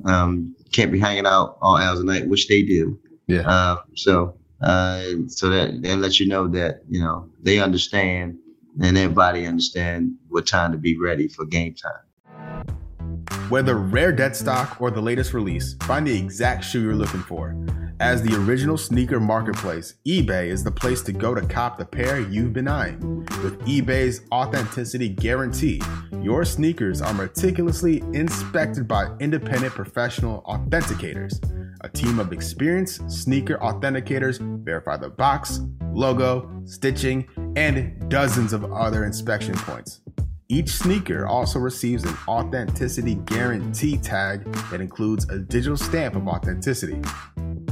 um, 0.04 0.54
can't 0.72 0.92
be 0.92 0.98
hanging 0.98 1.26
out 1.26 1.58
all 1.60 1.76
hours 1.76 2.00
of 2.00 2.06
night, 2.06 2.28
which 2.28 2.48
they 2.48 2.62
do. 2.62 2.98
Yeah. 3.26 3.48
Uh, 3.48 3.76
so 3.94 4.38
uh, 4.60 5.02
so 5.28 5.48
that 5.50 5.82
they 5.82 5.94
let 5.94 6.18
you 6.18 6.26
know 6.26 6.48
that 6.48 6.82
you 6.88 7.00
know 7.00 7.28
they 7.42 7.60
understand 7.60 8.38
and 8.80 8.96
everybody 8.96 9.46
understand 9.46 10.14
what 10.28 10.46
time 10.46 10.72
to 10.72 10.78
be 10.78 10.98
ready 10.98 11.28
for 11.28 11.44
game 11.44 11.74
time. 11.74 12.02
Whether 13.48 13.76
rare 13.76 14.12
dead 14.12 14.36
stock 14.36 14.78
or 14.78 14.90
the 14.90 15.00
latest 15.00 15.32
release, 15.32 15.72
find 15.84 16.06
the 16.06 16.14
exact 16.14 16.62
shoe 16.62 16.82
you're 16.82 16.94
looking 16.94 17.22
for. 17.22 17.56
As 17.98 18.22
the 18.22 18.36
original 18.36 18.76
sneaker 18.76 19.18
marketplace, 19.18 19.94
eBay 20.06 20.48
is 20.48 20.62
the 20.62 20.70
place 20.70 21.00
to 21.04 21.12
go 21.12 21.34
to 21.34 21.40
cop 21.40 21.78
the 21.78 21.86
pair 21.86 22.20
you've 22.20 22.52
been 22.52 22.68
eyeing. 22.68 23.20
With 23.42 23.58
eBay's 23.60 24.20
authenticity 24.30 25.08
guarantee, 25.08 25.80
your 26.20 26.44
sneakers 26.44 27.00
are 27.00 27.14
meticulously 27.14 28.00
inspected 28.12 28.86
by 28.86 29.16
independent 29.18 29.72
professional 29.72 30.42
authenticators. 30.42 31.40
A 31.80 31.88
team 31.88 32.18
of 32.18 32.34
experienced 32.34 33.10
sneaker 33.10 33.56
authenticators 33.62 34.40
verify 34.62 34.98
the 34.98 35.08
box, 35.08 35.60
logo, 35.94 36.50
stitching, 36.66 37.26
and 37.56 38.10
dozens 38.10 38.52
of 38.52 38.70
other 38.74 39.06
inspection 39.06 39.54
points. 39.54 40.02
Each 40.50 40.70
sneaker 40.70 41.26
also 41.26 41.58
receives 41.58 42.04
an 42.04 42.16
authenticity 42.26 43.16
guarantee 43.16 43.98
tag 43.98 44.50
that 44.70 44.80
includes 44.80 45.28
a 45.28 45.40
digital 45.40 45.76
stamp 45.76 46.16
of 46.16 46.26
authenticity. 46.26 47.02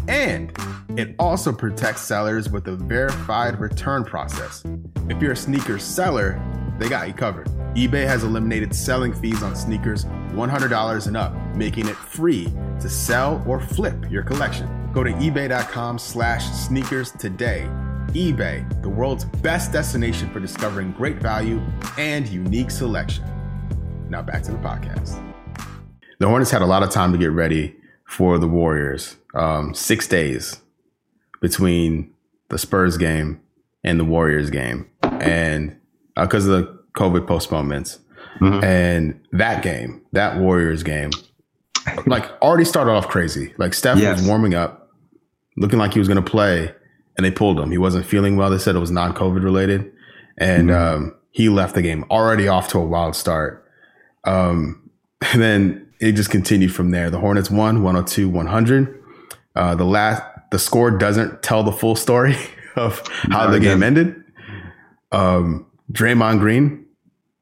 And 0.08 0.54
it 0.90 1.14
also 1.18 1.54
protects 1.54 2.02
sellers 2.02 2.50
with 2.50 2.68
a 2.68 2.76
verified 2.76 3.58
return 3.58 4.04
process. 4.04 4.62
If 5.08 5.22
you're 5.22 5.32
a 5.32 5.36
sneaker 5.36 5.78
seller, 5.78 6.38
they 6.78 6.90
got 6.90 7.08
you 7.08 7.14
covered. 7.14 7.46
eBay 7.76 8.06
has 8.06 8.24
eliminated 8.24 8.74
selling 8.74 9.14
fees 9.14 9.42
on 9.42 9.56
sneakers 9.56 10.04
$100 10.04 11.06
and 11.06 11.16
up, 11.16 11.34
making 11.54 11.88
it 11.88 11.96
free 11.96 12.52
to 12.80 12.90
sell 12.90 13.42
or 13.46 13.58
flip 13.58 13.96
your 14.10 14.22
collection. 14.22 14.68
Go 14.92 15.02
to 15.02 15.12
ebay.com 15.12 15.98
slash 15.98 16.44
sneakers 16.50 17.10
today. 17.12 17.70
eBay, 18.16 18.82
the 18.82 18.88
world's 18.88 19.26
best 19.26 19.72
destination 19.72 20.30
for 20.30 20.40
discovering 20.40 20.90
great 20.92 21.16
value 21.16 21.60
and 21.98 22.26
unique 22.26 22.70
selection. 22.70 23.24
Now 24.08 24.22
back 24.22 24.42
to 24.44 24.52
the 24.52 24.58
podcast. 24.58 25.22
The 26.18 26.26
Hornets 26.26 26.50
had 26.50 26.62
a 26.62 26.66
lot 26.66 26.82
of 26.82 26.88
time 26.88 27.12
to 27.12 27.18
get 27.18 27.30
ready 27.30 27.76
for 28.06 28.38
the 28.38 28.48
Warriors. 28.48 29.16
Um, 29.34 29.74
six 29.74 30.08
days 30.08 30.62
between 31.42 32.10
the 32.48 32.56
Spurs 32.56 32.96
game 32.96 33.38
and 33.84 34.00
the 34.00 34.04
Warriors 34.04 34.48
game, 34.48 34.88
and 35.02 35.76
because 36.14 36.48
uh, 36.48 36.52
of 36.52 36.64
the 36.64 36.78
COVID 36.96 37.26
postponements, 37.26 37.98
mm-hmm. 38.40 38.64
and 38.64 39.20
that 39.32 39.62
game, 39.62 40.00
that 40.12 40.38
Warriors 40.38 40.82
game, 40.82 41.10
like 42.06 42.24
already 42.40 42.64
started 42.64 42.92
off 42.92 43.08
crazy. 43.08 43.52
Like 43.58 43.74
Steph 43.74 43.98
yes. 43.98 44.20
was 44.20 44.26
warming 44.26 44.54
up, 44.54 44.90
looking 45.58 45.78
like 45.78 45.92
he 45.92 45.98
was 45.98 46.08
going 46.08 46.24
to 46.24 46.30
play, 46.30 46.74
and 47.16 47.24
they 47.24 47.30
pulled 47.30 47.58
him. 47.58 47.70
He 47.70 47.78
wasn't 47.78 48.06
feeling 48.06 48.36
well. 48.36 48.50
They 48.50 48.58
said 48.58 48.76
it 48.76 48.80
was 48.80 48.90
non-COVID 48.90 49.42
related, 49.42 49.90
and 50.38 50.68
mm-hmm. 50.68 51.04
um, 51.04 51.14
he 51.30 51.48
left 51.48 51.74
the 51.74 51.82
game 51.82 52.04
already 52.10 52.48
off 52.48 52.68
to 52.68 52.78
a 52.78 52.84
wild 52.84 53.16
start. 53.16 53.64
Um, 54.24 54.90
and 55.32 55.40
then 55.40 55.92
it 56.00 56.12
just 56.12 56.30
continued 56.30 56.74
from 56.74 56.90
there. 56.90 57.10
The 57.10 57.18
Hornets 57.18 57.50
won 57.50 57.82
102 57.82 58.28
100. 58.28 59.04
Uh, 59.54 59.74
the 59.74 59.84
last 59.84 60.22
the 60.50 60.58
score 60.58 60.90
doesn't 60.90 61.42
tell 61.42 61.62
the 61.62 61.72
full 61.72 61.96
story 61.96 62.36
of 62.76 63.06
how 63.30 63.46
no, 63.46 63.52
the 63.52 63.60
game 63.60 63.82
ended. 63.82 64.22
Um, 65.12 65.66
Draymond 65.92 66.40
Green. 66.40 66.84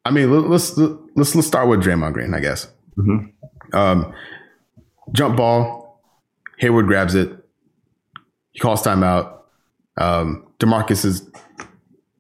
I 0.04 0.10
mean, 0.10 0.30
let's 0.50 0.76
let's 0.76 1.34
let's 1.34 1.46
start 1.46 1.68
with 1.68 1.82
Draymond 1.82 2.12
Green, 2.12 2.34
I 2.34 2.40
guess. 2.40 2.68
Mm-hmm. 2.96 3.76
Um, 3.76 4.14
jump 5.12 5.36
ball. 5.36 6.02
Hayward 6.58 6.86
grabs 6.86 7.14
it. 7.14 7.32
He 8.52 8.60
calls 8.60 8.82
timeout. 8.82 9.38
Um, 9.96 10.46
Demarcus 10.58 11.04
is 11.04 11.28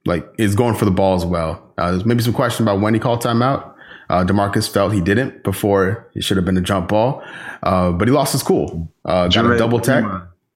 like 0.06 0.26
is 0.38 0.54
going 0.54 0.74
for 0.74 0.84
the 0.84 0.90
ball 0.90 1.14
as 1.14 1.24
well. 1.24 1.72
Uh, 1.78 1.92
there's 1.92 2.04
maybe 2.04 2.22
some 2.22 2.32
question 2.32 2.64
about 2.64 2.80
when 2.80 2.94
he 2.94 3.00
called 3.00 3.22
timeout. 3.22 3.72
Uh, 4.10 4.24
Demarcus 4.24 4.70
felt 4.70 4.92
he 4.92 5.00
didn't 5.00 5.42
before 5.44 6.10
it 6.14 6.22
should 6.22 6.36
have 6.36 6.44
been 6.44 6.56
a 6.56 6.60
jump 6.60 6.88
ball, 6.88 7.22
uh, 7.62 7.90
but 7.90 8.06
he 8.06 8.12
lost 8.12 8.32
his 8.32 8.42
cool. 8.42 8.92
Uh, 9.04 9.28
got 9.28 9.42
Dray- 9.42 9.56
a 9.56 9.58
double 9.58 9.80
tech. 9.80 10.04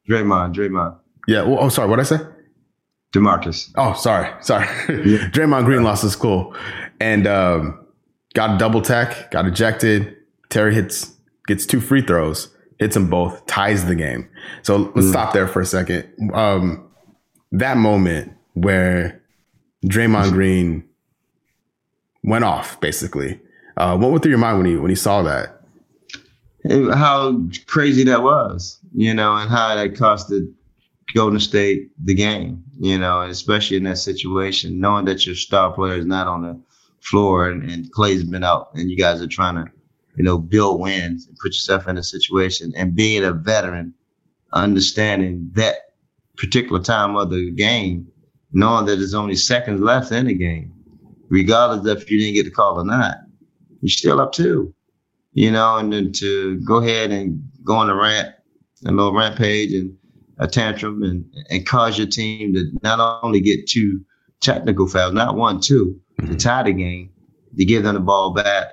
Draymond, 0.08 0.54
Draymond. 0.54 0.98
Yeah. 1.26 1.42
Well, 1.42 1.58
oh, 1.60 1.68
sorry. 1.68 1.88
What 1.88 2.00
I 2.00 2.02
say? 2.02 2.18
Demarcus. 3.12 3.70
Oh, 3.76 3.94
sorry, 3.94 4.30
sorry. 4.42 4.66
Yeah. 4.88 5.28
Draymond 5.32 5.64
Green 5.64 5.82
lost 5.82 6.02
his 6.02 6.14
cool, 6.14 6.54
and 7.00 7.26
um, 7.26 7.86
got 8.34 8.56
a 8.56 8.58
double 8.58 8.82
tech. 8.82 9.30
Got 9.30 9.46
ejected. 9.46 10.16
Terry 10.50 10.74
hits 10.74 11.14
gets 11.46 11.66
two 11.66 11.80
free 11.80 12.02
throws, 12.02 12.54
hits 12.78 12.94
them 12.94 13.08
both, 13.08 13.44
ties 13.46 13.86
the 13.86 13.94
game. 13.94 14.28
So 14.62 14.76
let's 14.94 15.08
mm. 15.08 15.10
stop 15.10 15.32
there 15.32 15.48
for 15.48 15.60
a 15.60 15.66
second. 15.66 16.08
Um, 16.32 16.87
that 17.52 17.76
moment 17.76 18.32
where 18.54 19.22
Draymond 19.86 20.32
Green 20.32 20.84
went 22.22 22.44
off 22.44 22.80
basically. 22.80 23.40
Uh, 23.76 23.96
what 23.96 24.10
went 24.10 24.22
through 24.22 24.30
your 24.30 24.38
mind 24.38 24.58
when 24.58 24.66
you 24.66 24.82
when 24.82 24.90
you 24.90 24.96
saw 24.96 25.22
that? 25.22 25.60
How 26.68 27.40
crazy 27.66 28.04
that 28.04 28.22
was, 28.22 28.78
you 28.92 29.14
know, 29.14 29.36
and 29.36 29.48
how 29.48 29.74
that 29.76 29.94
costed 29.94 30.52
Golden 31.14 31.40
State 31.40 31.90
the 32.04 32.14
game, 32.14 32.62
you 32.80 32.98
know, 32.98 33.22
especially 33.22 33.76
in 33.76 33.84
that 33.84 33.98
situation, 33.98 34.80
knowing 34.80 35.04
that 35.06 35.24
your 35.24 35.36
star 35.36 35.72
player 35.72 35.94
is 35.94 36.06
not 36.06 36.26
on 36.26 36.42
the 36.42 36.60
floor 37.00 37.48
and, 37.48 37.70
and 37.70 37.90
Klay's 37.92 38.24
been 38.24 38.44
out, 38.44 38.70
and 38.74 38.90
you 38.90 38.96
guys 38.96 39.22
are 39.22 39.28
trying 39.28 39.54
to, 39.54 39.70
you 40.16 40.24
know, 40.24 40.38
build 40.38 40.80
wins 40.80 41.26
and 41.26 41.36
put 41.38 41.52
yourself 41.52 41.88
in 41.88 41.96
a 41.96 42.02
situation, 42.02 42.72
and 42.76 42.94
being 42.94 43.24
a 43.24 43.32
veteran, 43.32 43.94
understanding 44.52 45.48
that 45.54 45.87
particular 46.38 46.82
time 46.82 47.16
of 47.16 47.30
the 47.30 47.50
game, 47.50 48.06
knowing 48.52 48.86
that 48.86 48.96
there's 48.96 49.14
only 49.14 49.36
seconds 49.36 49.80
left 49.80 50.12
in 50.12 50.26
the 50.26 50.34
game, 50.34 50.72
regardless 51.28 51.86
if 51.86 52.10
you 52.10 52.18
didn't 52.18 52.34
get 52.34 52.44
the 52.44 52.50
call 52.50 52.78
or 52.78 52.84
not, 52.84 53.16
you're 53.80 53.90
still 53.90 54.20
up 54.20 54.32
two. 54.32 54.74
You 55.32 55.50
know, 55.50 55.76
and 55.76 55.92
then 55.92 56.12
to 56.14 56.58
go 56.60 56.76
ahead 56.76 57.10
and 57.10 57.42
go 57.62 57.74
on 57.74 57.90
a 57.90 57.94
rant, 57.94 58.34
a 58.86 58.90
little 58.90 59.14
rampage 59.14 59.72
and 59.72 59.96
a 60.38 60.48
tantrum 60.48 61.02
and, 61.02 61.24
and 61.50 61.66
cause 61.66 61.98
your 61.98 62.06
team 62.06 62.54
to 62.54 62.70
not 62.82 63.20
only 63.22 63.40
get 63.40 63.68
two 63.68 64.04
technical 64.40 64.88
fouls, 64.88 65.12
not 65.12 65.36
one, 65.36 65.60
2 65.60 66.00
mm-hmm. 66.20 66.32
to 66.32 66.36
tie 66.36 66.62
the 66.62 66.72
game, 66.72 67.10
to 67.56 67.64
give 67.64 67.82
them 67.82 67.94
the 67.94 68.00
ball 68.00 68.32
back 68.32 68.66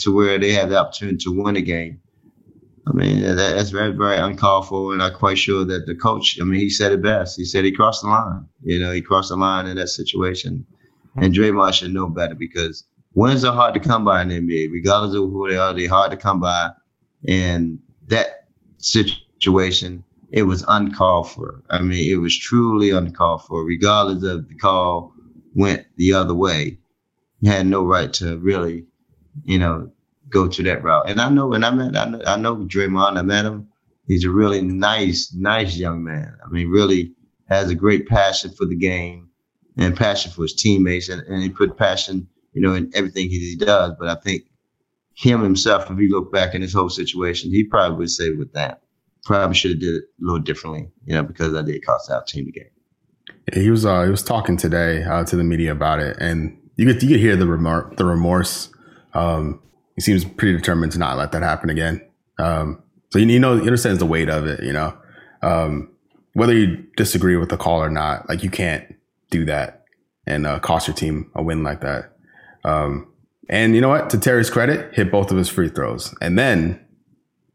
to 0.00 0.14
where 0.14 0.38
they 0.38 0.52
have 0.52 0.70
the 0.70 0.76
opportunity 0.76 1.18
to 1.18 1.32
win 1.32 1.54
the 1.54 1.62
game. 1.62 2.00
I 2.88 2.92
mean, 2.92 3.22
that, 3.22 3.34
that's 3.34 3.70
very, 3.70 3.90
very 3.90 4.16
uncalled 4.16 4.68
for. 4.68 4.92
And 4.92 5.02
I'm 5.02 5.14
quite 5.14 5.38
sure 5.38 5.64
that 5.64 5.86
the 5.86 5.94
coach, 5.94 6.38
I 6.40 6.44
mean, 6.44 6.60
he 6.60 6.70
said 6.70 6.92
it 6.92 7.02
best. 7.02 7.36
He 7.36 7.44
said 7.44 7.64
he 7.64 7.72
crossed 7.72 8.02
the 8.02 8.08
line. 8.08 8.46
You 8.62 8.78
know, 8.78 8.92
he 8.92 9.02
crossed 9.02 9.30
the 9.30 9.36
line 9.36 9.66
in 9.66 9.76
that 9.76 9.88
situation. 9.88 10.64
And 11.16 11.34
Draymond 11.34 11.72
should 11.72 11.92
know 11.92 12.08
better 12.08 12.34
because 12.34 12.84
wins 13.14 13.44
are 13.44 13.54
hard 13.54 13.74
to 13.74 13.80
come 13.80 14.04
by 14.04 14.22
in 14.22 14.28
the 14.28 14.40
NBA, 14.40 14.70
regardless 14.70 15.16
of 15.16 15.30
who 15.30 15.48
they 15.48 15.56
are. 15.56 15.74
They're 15.74 15.88
hard 15.88 16.12
to 16.12 16.16
come 16.16 16.40
by. 16.40 16.70
And 17.26 17.80
that 18.06 18.48
situation, 18.78 20.04
it 20.30 20.42
was 20.42 20.64
uncalled 20.68 21.30
for. 21.30 21.62
I 21.70 21.80
mean, 21.80 22.12
it 22.12 22.18
was 22.18 22.38
truly 22.38 22.90
uncalled 22.90 23.44
for, 23.44 23.64
regardless 23.64 24.22
of 24.22 24.48
the 24.48 24.54
call 24.54 25.12
went 25.54 25.86
the 25.96 26.12
other 26.12 26.34
way. 26.34 26.78
He 27.40 27.48
had 27.48 27.66
no 27.66 27.84
right 27.84 28.12
to 28.14 28.38
really, 28.38 28.84
you 29.44 29.58
know, 29.58 29.90
go 30.28 30.48
to 30.48 30.62
that 30.64 30.82
route. 30.82 31.08
And 31.08 31.20
I 31.20 31.28
know, 31.28 31.52
and 31.52 31.64
I 31.64 31.70
met, 31.70 31.96
I 31.96 32.04
know, 32.06 32.22
I 32.26 32.36
know 32.36 32.56
Draymond. 32.56 33.18
I 33.18 33.22
met 33.22 33.44
him. 33.44 33.68
He's 34.06 34.24
a 34.24 34.30
really 34.30 34.62
nice, 34.62 35.32
nice 35.34 35.76
young 35.76 36.04
man. 36.04 36.36
I 36.44 36.48
mean, 36.48 36.68
really 36.68 37.12
has 37.48 37.70
a 37.70 37.74
great 37.74 38.06
passion 38.06 38.52
for 38.52 38.66
the 38.66 38.76
game 38.76 39.28
and 39.76 39.96
passion 39.96 40.32
for 40.32 40.42
his 40.42 40.54
teammates, 40.54 41.08
and, 41.08 41.22
and 41.22 41.42
he 41.42 41.50
put 41.50 41.76
passion, 41.76 42.28
you 42.52 42.62
know, 42.62 42.74
in 42.74 42.90
everything 42.94 43.28
he 43.28 43.56
does. 43.56 43.92
But 43.98 44.08
I 44.08 44.14
think 44.16 44.44
him 45.14 45.42
himself, 45.42 45.90
if 45.90 45.98
you 45.98 46.10
look 46.10 46.32
back 46.32 46.54
in 46.54 46.60
this 46.60 46.72
whole 46.72 46.88
situation, 46.88 47.50
he 47.50 47.64
probably 47.64 47.98
would 47.98 48.10
say 48.10 48.30
with 48.30 48.52
that, 48.52 48.82
probably 49.24 49.54
should 49.54 49.72
have 49.72 49.80
did 49.80 49.94
it 49.94 50.04
a 50.04 50.24
little 50.24 50.38
differently, 50.38 50.88
you 51.04 51.14
know, 51.14 51.22
because 51.22 51.54
I 51.54 51.62
did 51.62 51.84
cost 51.84 52.10
our 52.10 52.22
team 52.24 52.46
the 52.46 52.52
game. 52.52 52.70
He 53.52 53.70
was 53.70 53.84
uh, 53.84 54.04
he 54.04 54.10
was 54.10 54.22
talking 54.22 54.56
today 54.56 55.02
uh, 55.02 55.24
to 55.24 55.36
the 55.36 55.44
media 55.44 55.72
about 55.72 56.00
it, 56.00 56.16
and 56.20 56.56
you 56.76 56.86
could 56.86 57.02
you 57.02 57.08
could 57.08 57.20
hear 57.20 57.36
the 57.36 57.44
remor- 57.44 57.96
the 57.96 58.04
remorse. 58.04 58.70
Um, 59.14 59.60
he 59.96 60.02
seems 60.02 60.24
pretty 60.24 60.56
determined 60.56 60.92
to 60.92 60.98
not 60.98 61.16
let 61.18 61.32
that 61.32 61.42
happen 61.42 61.68
again. 61.70 62.00
Um, 62.38 62.82
so 63.10 63.18
you, 63.18 63.26
you 63.26 63.40
know 63.40 63.54
he 63.56 63.62
understands 63.62 63.98
the 63.98 64.06
weight 64.06 64.28
of 64.28 64.46
it. 64.46 64.62
You 64.62 64.72
know, 64.72 64.96
um, 65.42 65.90
whether 66.34 66.54
you 66.54 66.84
disagree 66.96 67.36
with 67.36 67.48
the 67.48 67.56
call 67.56 67.82
or 67.82 67.90
not, 67.90 68.28
like 68.28 68.42
you 68.42 68.50
can't 68.50 68.94
do 69.30 69.44
that 69.46 69.84
and 70.26 70.46
uh, 70.46 70.58
cost 70.60 70.86
your 70.86 70.94
team 70.96 71.30
a 71.34 71.42
win 71.42 71.62
like 71.62 71.80
that. 71.80 72.12
Um, 72.64 73.08
and 73.48 73.74
you 73.74 73.80
know 73.80 73.88
what? 73.88 74.10
To 74.10 74.18
Terry's 74.18 74.50
credit, 74.50 74.92
hit 74.94 75.10
both 75.10 75.30
of 75.30 75.36
his 75.38 75.48
free 75.48 75.68
throws, 75.68 76.14
and 76.20 76.38
then 76.38 76.80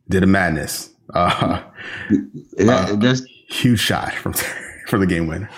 did 0.09 0.23
a 0.23 0.27
madness. 0.27 0.89
Uh, 1.13 1.61
That- 2.57 2.99
that's 3.01 3.21
huge 3.49 3.79
shot 3.81 4.13
from 4.13 4.33
for 4.87 4.97
the 4.97 5.05
game 5.05 5.27
winner. 5.27 5.49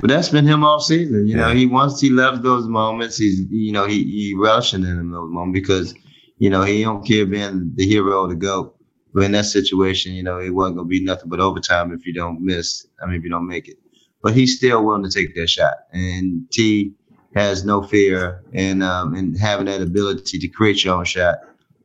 But 0.00 0.08
that's 0.08 0.28
been 0.28 0.44
him 0.44 0.64
all 0.64 0.80
season. 0.80 1.28
You 1.28 1.36
know, 1.36 1.50
he 1.52 1.66
once 1.66 2.00
he 2.00 2.10
loves 2.10 2.40
those 2.42 2.66
moments. 2.66 3.16
He's 3.16 3.40
you 3.50 3.70
know 3.70 3.86
he 3.86 4.02
he 4.04 4.34
relishing 4.34 4.82
in 4.82 4.96
them 4.96 5.10
those 5.12 5.30
moments 5.30 5.60
because 5.60 5.94
you 6.38 6.50
know 6.50 6.62
he 6.62 6.82
don't 6.82 7.06
care 7.06 7.26
being 7.26 7.72
the 7.74 7.86
hero 7.86 8.22
or 8.22 8.28
the 8.28 8.34
goat. 8.34 8.74
But 9.14 9.24
in 9.24 9.32
that 9.32 9.46
situation, 9.46 10.12
you 10.12 10.22
know, 10.22 10.38
it 10.38 10.50
wasn't 10.50 10.76
gonna 10.76 10.88
be 10.88 11.02
nothing 11.02 11.28
but 11.28 11.40
overtime 11.40 11.92
if 11.92 12.06
you 12.06 12.12
don't 12.12 12.40
miss. 12.40 12.86
I 13.02 13.06
mean, 13.06 13.16
if 13.16 13.24
you 13.24 13.30
don't 13.30 13.46
make 13.46 13.68
it. 13.68 13.78
But 14.22 14.34
he's 14.34 14.56
still 14.56 14.84
willing 14.84 15.04
to 15.04 15.10
take 15.10 15.34
that 15.36 15.48
shot, 15.48 15.74
and 15.92 16.50
T 16.50 16.92
has 17.34 17.64
no 17.64 17.82
fear 17.82 18.42
and 18.52 18.82
um, 18.82 19.14
in 19.14 19.34
having 19.34 19.66
that 19.66 19.82
ability 19.82 20.38
to 20.38 20.48
create 20.48 20.84
your 20.84 20.96
own 20.96 21.04
shot, 21.04 21.36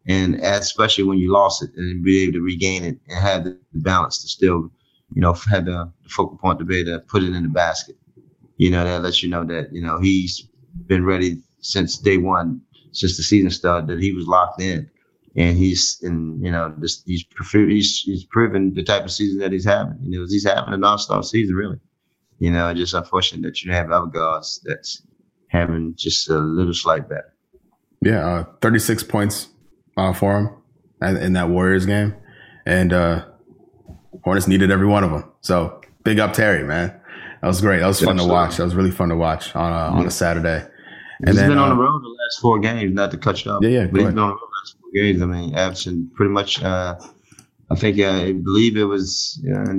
and 0.07 0.35
especially 0.35 1.03
when 1.03 1.17
you 1.17 1.31
lost 1.31 1.63
it, 1.63 1.69
and 1.75 2.03
be 2.03 2.23
able 2.23 2.33
to 2.33 2.41
regain 2.41 2.83
it 2.83 2.97
and 3.07 3.19
have 3.19 3.43
the 3.43 3.57
balance 3.73 4.21
to 4.21 4.27
still 4.27 4.71
you 5.13 5.21
know, 5.21 5.33
have 5.51 5.65
the 5.65 5.91
focal 6.07 6.37
point 6.37 6.59
to 6.59 6.65
be 6.65 6.79
able 6.79 6.91
to 6.93 6.99
put 6.99 7.23
it 7.23 7.33
in 7.33 7.43
the 7.43 7.49
basket. 7.49 7.95
You 8.57 8.71
know, 8.71 8.83
that 8.83 9.01
lets 9.01 9.23
you 9.23 9.29
know 9.29 9.43
that, 9.45 9.73
you 9.73 9.81
know, 9.81 9.99
he's 9.99 10.47
been 10.87 11.05
ready 11.05 11.41
since 11.59 11.97
day 11.97 12.17
one, 12.17 12.61
since 12.93 13.17
the 13.17 13.23
season 13.23 13.49
started, 13.49 13.87
that 13.87 13.99
he 13.99 14.13
was 14.13 14.27
locked 14.27 14.61
in. 14.61 14.89
And 15.35 15.57
he's, 15.57 15.99
and 16.03 16.43
you 16.43 16.51
know, 16.51 16.73
this, 16.77 17.03
he's, 17.05 17.25
he's, 17.51 17.99
he's 18.01 18.23
proven 18.25 18.73
the 18.73 18.83
type 18.83 19.03
of 19.03 19.11
season 19.11 19.39
that 19.39 19.51
he's 19.51 19.65
having. 19.65 19.97
You 20.01 20.19
know, 20.19 20.25
he's 20.29 20.45
having 20.45 20.73
an 20.73 20.83
all 20.83 20.97
star 20.97 21.23
season, 21.23 21.55
really. 21.55 21.79
You 22.39 22.51
know, 22.51 22.69
it's 22.69 22.79
just 22.79 22.93
unfortunate 22.93 23.41
that 23.43 23.63
you 23.63 23.71
have 23.71 23.91
other 23.91 24.07
guards 24.07 24.61
that's 24.63 25.01
having 25.47 25.95
just 25.95 26.29
a 26.29 26.37
little 26.37 26.73
slight 26.73 27.09
better. 27.09 27.33
Yeah, 28.01 28.25
uh, 28.25 28.43
36 28.61 29.03
points 29.03 29.47
uh, 29.97 30.13
for 30.13 30.37
him 30.37 30.49
in, 31.01 31.33
that 31.33 31.49
Warriors 31.49 31.85
game, 31.85 32.15
and 32.65 32.91
uh, 32.91 33.25
Hornets 34.23 34.47
needed 34.47 34.71
every 34.71 34.87
one 34.87 35.03
of 35.03 35.11
them. 35.11 35.31
So 35.41 35.81
big 36.03 36.19
up 36.19 36.33
Terry, 36.33 36.63
man. 36.63 36.99
That 37.41 37.47
was 37.47 37.61
great. 37.61 37.79
That 37.79 37.87
was 37.87 38.01
fun 38.01 38.17
to 38.17 38.25
watch. 38.25 38.57
That 38.57 38.63
was 38.63 38.75
really 38.75 38.91
fun 38.91 39.09
to 39.09 39.15
watch 39.15 39.55
on 39.55 39.71
a, 39.71 39.97
on 39.97 40.05
a 40.05 40.11
Saturday. 40.11 40.65
He's 41.25 41.35
been 41.37 41.57
on 41.57 41.71
uh, 41.71 41.75
the 41.75 41.81
road 41.81 42.01
the 42.01 42.07
last 42.09 42.41
four 42.41 42.59
games, 42.59 42.93
not 42.93 43.11
to 43.11 43.17
cut 43.17 43.43
you 43.43 43.51
off. 43.51 43.63
Yeah, 43.63 43.69
yeah, 43.69 43.87
But 43.87 44.01
he's 44.01 44.09
been 44.09 44.19
on 44.19 44.29
the 44.29 44.35
road 44.35 44.39
the 44.39 44.55
last 44.61 44.77
four 44.79 44.91
games. 44.93 45.21
I 45.21 45.25
mean, 45.25 45.55
averaging 45.55 46.11
pretty 46.15 46.31
much. 46.31 46.61
Uh, 46.63 46.95
I 47.69 47.75
think 47.75 47.99
uh, 47.99 48.11
I 48.11 48.33
believe 48.33 48.77
it 48.77 48.83
was 48.83 49.43
uh, 49.49 49.73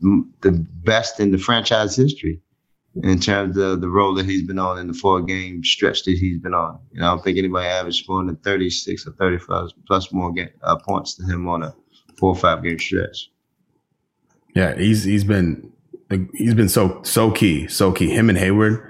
the 0.00 0.66
best 0.84 1.20
in 1.20 1.30
the 1.30 1.38
franchise 1.38 1.94
history 1.94 2.40
in 3.02 3.20
terms 3.20 3.56
of 3.56 3.80
the 3.80 3.88
role 3.88 4.14
that 4.14 4.26
he's 4.26 4.42
been 4.42 4.58
on 4.58 4.78
in 4.78 4.88
the 4.88 4.94
four 4.94 5.22
game 5.22 5.62
stretch 5.62 6.04
that 6.04 6.16
he's 6.16 6.38
been 6.38 6.54
on. 6.54 6.78
You 6.92 7.00
know, 7.00 7.06
I 7.06 7.10
don't 7.10 7.22
think 7.24 7.38
anybody 7.38 7.66
averaged 7.68 8.08
more 8.08 8.24
than 8.24 8.36
thirty 8.36 8.70
six 8.70 9.06
or 9.06 9.12
thirty 9.12 9.38
five 9.38 9.68
plus 9.86 10.12
more 10.12 10.32
ga- 10.32 10.52
uh, 10.62 10.76
points 10.76 11.14
to 11.16 11.24
him 11.24 11.48
on 11.48 11.62
a 11.62 11.74
four 12.18 12.30
or 12.30 12.36
five 12.36 12.62
game 12.62 12.78
stretch. 12.78 13.30
Yeah, 14.54 14.76
he's 14.76 15.04
he's 15.04 15.24
been 15.24 15.72
he's 16.34 16.54
been 16.54 16.68
so 16.68 17.00
so 17.04 17.30
key, 17.30 17.68
so 17.68 17.92
key. 17.92 18.10
Him 18.10 18.28
and 18.28 18.38
Hayward, 18.38 18.89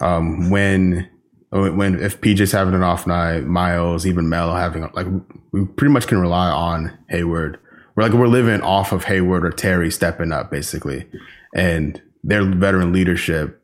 um, 0.00 0.50
when 0.50 1.08
when 1.50 2.00
if 2.00 2.20
PJ's 2.20 2.52
having 2.52 2.74
an 2.74 2.82
off 2.82 3.06
night, 3.06 3.44
Miles, 3.44 4.06
even 4.06 4.28
Mel 4.28 4.54
having 4.54 4.88
like 4.94 5.06
we 5.52 5.64
pretty 5.64 5.92
much 5.92 6.06
can 6.06 6.18
rely 6.18 6.48
on 6.50 6.96
Hayward. 7.08 7.58
We're 7.96 8.04
like 8.04 8.12
we're 8.12 8.28
living 8.28 8.60
off 8.62 8.92
of 8.92 9.04
Hayward 9.04 9.44
or 9.44 9.50
Terry 9.50 9.90
stepping 9.90 10.32
up 10.32 10.50
basically, 10.50 11.06
and 11.54 12.00
their 12.22 12.44
veteran 12.44 12.92
leadership, 12.92 13.60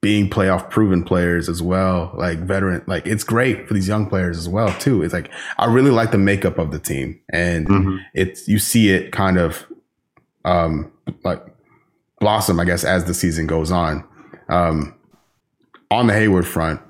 being 0.00 0.28
playoff 0.28 0.70
proven 0.70 1.04
players 1.04 1.48
as 1.48 1.62
well. 1.62 2.12
Like 2.16 2.40
veteran, 2.40 2.82
like 2.88 3.06
it's 3.06 3.22
great 3.22 3.68
for 3.68 3.74
these 3.74 3.86
young 3.86 4.06
players 4.08 4.36
as 4.36 4.48
well 4.48 4.72
too. 4.80 5.02
It's 5.02 5.14
like 5.14 5.30
I 5.56 5.66
really 5.66 5.92
like 5.92 6.10
the 6.10 6.18
makeup 6.18 6.58
of 6.58 6.72
the 6.72 6.78
team, 6.80 7.20
and 7.32 7.68
Mhm. 7.68 7.98
it's 8.12 8.48
you 8.48 8.58
see 8.58 8.90
it 8.90 9.12
kind 9.12 9.38
of 9.38 9.66
um 10.44 10.90
like 11.22 11.44
blossom 12.18 12.58
i 12.60 12.64
guess 12.64 12.82
as 12.82 13.04
the 13.04 13.12
season 13.12 13.46
goes 13.46 13.70
on 13.70 14.02
um 14.48 14.94
on 15.90 16.06
the 16.06 16.12
hayward 16.14 16.46
front 16.46 16.80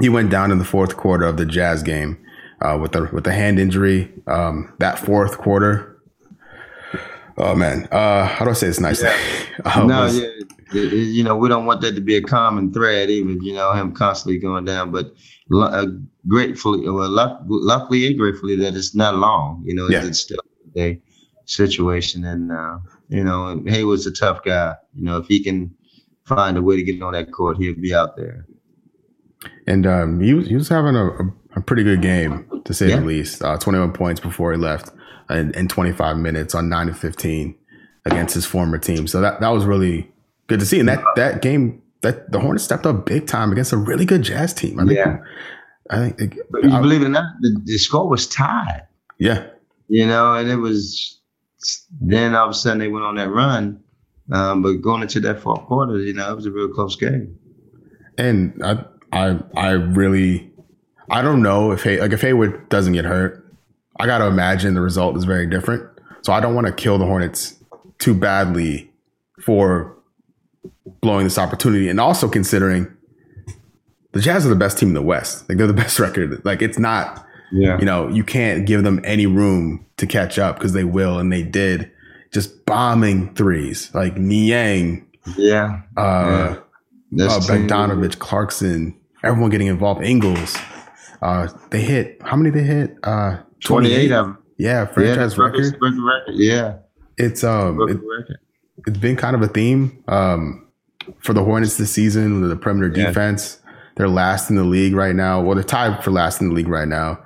he 0.00 0.08
went 0.08 0.30
down 0.30 0.50
in 0.50 0.58
the 0.58 0.64
fourth 0.64 0.96
quarter 0.96 1.24
of 1.24 1.36
the 1.36 1.46
jazz 1.46 1.82
game 1.82 2.16
uh 2.62 2.76
with 2.80 2.92
the 2.92 3.08
with 3.12 3.24
the 3.24 3.32
hand 3.32 3.58
injury 3.58 4.10
um 4.26 4.72
that 4.78 4.98
fourth 4.98 5.38
quarter 5.38 6.00
oh 7.38 7.54
man 7.54 7.86
uh 7.92 8.26
how 8.26 8.44
do 8.44 8.50
i 8.50 8.54
say 8.54 8.66
this 8.66 8.80
nicely 8.80 9.08
uh, 9.64 9.84
no, 9.86 10.02
was- 10.04 10.18
yeah, 10.18 10.24
it- 10.26 10.46
it- 10.72 10.92
you 10.92 11.24
know, 11.24 11.36
we 11.36 11.48
don't 11.48 11.66
want 11.66 11.80
that 11.80 11.96
to 11.96 12.00
be 12.00 12.14
a 12.14 12.22
common 12.22 12.72
thread, 12.72 13.10
even 13.10 13.42
you 13.42 13.52
know, 13.52 13.72
him 13.72 13.90
constantly 13.92 14.38
going 14.38 14.64
down. 14.64 14.92
But 14.92 15.12
uh, 15.52 15.86
gratefully, 16.28 16.88
well, 16.88 17.08
luck, 17.10 17.40
luckily 17.48 18.06
and 18.06 18.16
gratefully 18.16 18.54
that 18.54 18.76
it's 18.76 18.94
not 18.94 19.16
long. 19.16 19.64
You 19.66 19.74
know, 19.74 19.88
Yeah. 19.90 20.04
it's 20.06 20.20
still 20.20 20.38
a 20.76 21.00
situation, 21.46 22.24
and 22.24 22.52
uh, 22.52 22.78
you 23.08 23.24
know, 23.24 23.60
Hayward's 23.66 24.06
a 24.06 24.12
tough 24.12 24.44
guy. 24.44 24.74
You 24.94 25.02
know, 25.02 25.16
if 25.16 25.26
he 25.26 25.42
can 25.42 25.74
find 26.34 26.56
a 26.56 26.62
way 26.62 26.76
to 26.76 26.82
get 26.82 27.02
on 27.02 27.12
that 27.12 27.32
court, 27.32 27.56
he'll 27.58 27.74
be 27.74 27.92
out 27.94 28.16
there. 28.16 28.46
and 29.66 29.86
um, 29.86 30.20
he 30.20 30.34
was 30.34 30.46
he 30.48 30.54
was 30.54 30.68
having 30.68 30.96
a, 30.96 31.06
a, 31.56 31.60
pretty 31.60 31.82
good 31.82 32.02
game 32.02 32.46
to 32.64 32.72
say 32.74 32.88
Yeah. 32.88 33.00
the 33.00 33.06
least. 33.06 33.42
Uh, 33.42 33.56
Twenty 33.58 33.78
one 33.78 33.92
points 33.92 34.20
before 34.20 34.52
he 34.52 34.58
left, 34.58 34.90
in, 35.28 35.52
in 35.54 35.68
twenty 35.68 35.92
five 35.92 36.16
minutes 36.16 36.54
on 36.54 36.68
nine 36.68 36.88
of 36.88 36.98
fifteen 36.98 37.54
against 38.04 38.34
his 38.34 38.46
former 38.46 38.78
team. 38.78 39.06
So 39.06 39.20
that 39.20 39.40
that 39.40 39.48
was 39.48 39.64
really 39.64 40.10
good 40.46 40.60
to 40.60 40.66
see. 40.66 40.78
And 40.80 40.88
that 40.88 41.02
that 41.16 41.42
game 41.42 41.82
that 42.02 42.32
the 42.32 42.38
Hornets 42.40 42.64
stepped 42.64 42.86
up 42.86 43.06
big 43.06 43.26
time 43.26 43.52
against 43.52 43.72
a 43.72 43.76
really 43.76 44.04
good 44.06 44.22
Jazz 44.22 44.54
team. 44.54 44.78
I 44.80 44.84
think. 44.86 44.96
Yeah. 44.96 45.18
I 45.90 46.10
think. 46.10 46.38
But 46.50 46.64
you 46.64 46.70
I- 46.70 46.80
believe 46.80 47.02
it 47.02 47.06
or 47.06 47.10
not, 47.10 47.24
the, 47.40 47.60
the 47.64 47.78
score 47.78 48.08
was 48.08 48.26
tied. 48.26 48.86
yeah. 49.18 49.46
you 49.88 50.06
know, 50.06 50.34
and 50.34 50.48
it 50.48 50.56
was 50.56 51.18
then 52.00 52.34
all 52.34 52.46
of 52.46 52.50
a 52.52 52.54
sudden 52.54 52.78
they 52.78 52.88
went 52.88 53.04
on 53.04 53.16
that 53.16 53.28
run. 53.28 53.82
Um, 54.32 54.62
but 54.62 54.74
going 54.74 55.02
into 55.02 55.20
that 55.20 55.40
fourth 55.40 55.62
quarter, 55.66 55.98
you 55.98 56.12
know, 56.12 56.30
it 56.30 56.36
was 56.36 56.46
a 56.46 56.50
real 56.50 56.68
close 56.68 56.96
game. 56.96 57.36
And 58.18 58.60
I, 58.64 58.84
I, 59.12 59.38
I 59.56 59.70
really, 59.70 60.52
I 61.10 61.22
don't 61.22 61.42
know 61.42 61.72
if 61.72 61.82
Hay, 61.84 62.00
like 62.00 62.12
if 62.12 62.20
Hayward 62.22 62.68
doesn't 62.68 62.92
get 62.92 63.04
hurt, 63.04 63.44
I 63.98 64.06
got 64.06 64.18
to 64.18 64.26
imagine 64.26 64.74
the 64.74 64.80
result 64.80 65.16
is 65.16 65.24
very 65.24 65.46
different. 65.48 65.84
So 66.22 66.32
I 66.32 66.40
don't 66.40 66.54
want 66.54 66.66
to 66.66 66.72
kill 66.72 66.98
the 66.98 67.06
Hornets 67.06 67.56
too 67.98 68.14
badly 68.14 68.90
for 69.42 69.96
blowing 71.00 71.24
this 71.24 71.38
opportunity, 71.38 71.88
and 71.88 71.98
also 71.98 72.28
considering 72.28 72.86
the 74.12 74.20
Jazz 74.20 74.44
are 74.44 74.48
the 74.50 74.54
best 74.56 74.78
team 74.78 74.88
in 74.90 74.94
the 74.94 75.02
West. 75.02 75.48
Like 75.48 75.58
they're 75.58 75.66
the 75.66 75.72
best 75.84 75.98
record. 75.98 76.44
Like 76.44 76.62
it's 76.62 76.78
not, 76.78 77.24
Yeah. 77.52 77.78
you 77.78 77.84
know, 77.84 78.08
you 78.08 78.22
can't 78.24 78.66
give 78.66 78.82
them 78.84 79.00
any 79.04 79.26
room 79.26 79.86
to 79.96 80.06
catch 80.06 80.38
up 80.38 80.56
because 80.56 80.72
they 80.72 80.84
will, 80.84 81.18
and 81.18 81.32
they 81.32 81.42
did. 81.42 81.90
Just 82.32 82.64
bombing 82.64 83.34
threes 83.34 83.90
like 83.94 84.16
Niang, 84.16 85.06
Yeah. 85.36 85.80
uh, 85.96 86.56
That's 87.10 87.48
uh, 87.50 87.52
Bogdanovich, 87.54 88.18
Clarkson, 88.20 88.96
everyone 89.24 89.50
getting 89.50 89.66
involved. 89.66 90.04
Ingles, 90.04 90.56
uh, 91.22 91.48
they 91.70 91.80
hit 91.82 92.20
how 92.22 92.36
many 92.36 92.50
they 92.50 92.62
hit? 92.62 92.96
Uh, 93.02 93.38
28 93.64 94.12
of 94.12 94.26
them. 94.26 94.38
Yeah, 94.58 94.86
franchise 94.86 95.36
yeah, 95.36 95.42
record. 95.44 95.76
record. 95.80 96.34
Yeah. 96.34 96.76
It's 97.16 97.42
um, 97.42 97.80
it, 97.88 97.98
it's 98.86 98.98
been 98.98 99.16
kind 99.16 99.34
of 99.34 99.42
a 99.42 99.48
theme 99.48 100.02
um 100.08 100.66
for 101.18 101.32
the 101.32 101.42
Hornets 101.42 101.76
this 101.78 101.90
season 101.92 102.46
the 102.48 102.56
perimeter 102.56 102.92
Yeah. 102.96 103.08
defense. 103.08 103.58
They're 103.96 104.08
last 104.08 104.48
in 104.50 104.56
the 104.56 104.64
league 104.64 104.94
right 104.94 105.14
now. 105.16 105.42
Well, 105.42 105.54
they're 105.56 105.64
tied 105.64 106.02
for 106.04 106.10
last 106.12 106.40
in 106.40 106.48
the 106.50 106.54
league 106.54 106.68
right 106.68 106.86
now. 106.88 107.18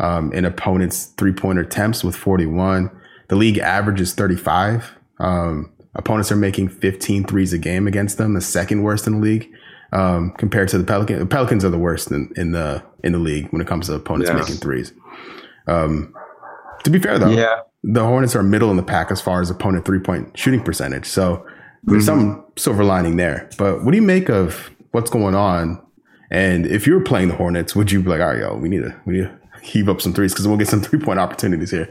Um, 0.00 0.32
in 0.32 0.44
opponents' 0.44 1.06
three 1.16 1.32
pointer 1.32 1.62
attempts 1.62 2.02
with 2.04 2.14
41. 2.16 2.90
The 3.28 3.36
league 3.36 3.58
average 3.58 4.00
is 4.00 4.14
35. 4.14 4.92
Um, 5.20 5.70
opponents 5.94 6.32
are 6.32 6.36
making 6.36 6.68
15 6.68 7.24
threes 7.24 7.52
a 7.52 7.58
game 7.58 7.86
against 7.86 8.18
them, 8.18 8.34
the 8.34 8.40
second 8.40 8.82
worst 8.82 9.06
in 9.06 9.14
the 9.14 9.20
league. 9.20 9.50
Um, 9.92 10.32
compared 10.36 10.68
to 10.70 10.78
the 10.78 10.84
Pelicans, 10.84 11.18
the 11.20 11.26
Pelicans 11.26 11.64
are 11.64 11.70
the 11.70 11.78
worst 11.78 12.10
in, 12.10 12.30
in 12.36 12.52
the 12.52 12.82
in 13.02 13.12
the 13.12 13.18
league 13.18 13.48
when 13.50 13.62
it 13.62 13.66
comes 13.66 13.86
to 13.86 13.94
opponents 13.94 14.30
Yes. 14.30 14.38
making 14.40 14.56
threes. 14.60 14.92
Um, 15.66 16.12
to 16.84 16.90
be 16.90 16.98
fair 16.98 17.18
though, 17.18 17.30
Yeah. 17.30 17.60
the 17.82 18.04
Hornets 18.04 18.36
are 18.36 18.42
middle 18.42 18.70
in 18.70 18.76
the 18.76 18.82
pack 18.82 19.10
as 19.10 19.20
far 19.22 19.40
as 19.40 19.48
opponent 19.50 19.86
three 19.86 19.98
point 19.98 20.36
shooting 20.36 20.62
percentage. 20.62 21.06
So 21.06 21.44
there's 21.84 22.04
some 22.04 22.44
silver 22.56 22.84
lining 22.84 23.16
there. 23.16 23.48
But 23.56 23.82
what 23.82 23.92
do 23.92 23.96
you 23.96 24.02
make 24.02 24.28
of 24.28 24.70
what's 24.90 25.08
going 25.10 25.34
on? 25.34 25.80
And 26.30 26.66
if 26.66 26.86
you 26.86 26.92
were 26.92 27.00
playing 27.02 27.28
the 27.28 27.36
Hornets, 27.36 27.74
would 27.74 27.90
you 27.90 28.02
be 28.02 28.10
like, 28.10 28.20
all 28.20 28.26
right, 28.28 28.40
yo, 28.40 28.56
we 28.56 28.68
need 28.68 28.82
to 28.82 28.94
we 29.06 29.14
need 29.14 29.22
to 29.24 29.38
heave 29.62 29.88
up 29.88 30.02
some 30.02 30.12
threes 30.12 30.32
because 30.34 30.46
we'll 30.46 30.58
get 30.58 30.68
some 30.68 30.82
three 30.82 30.98
point 31.00 31.18
opportunities 31.18 31.70
here. 31.70 31.88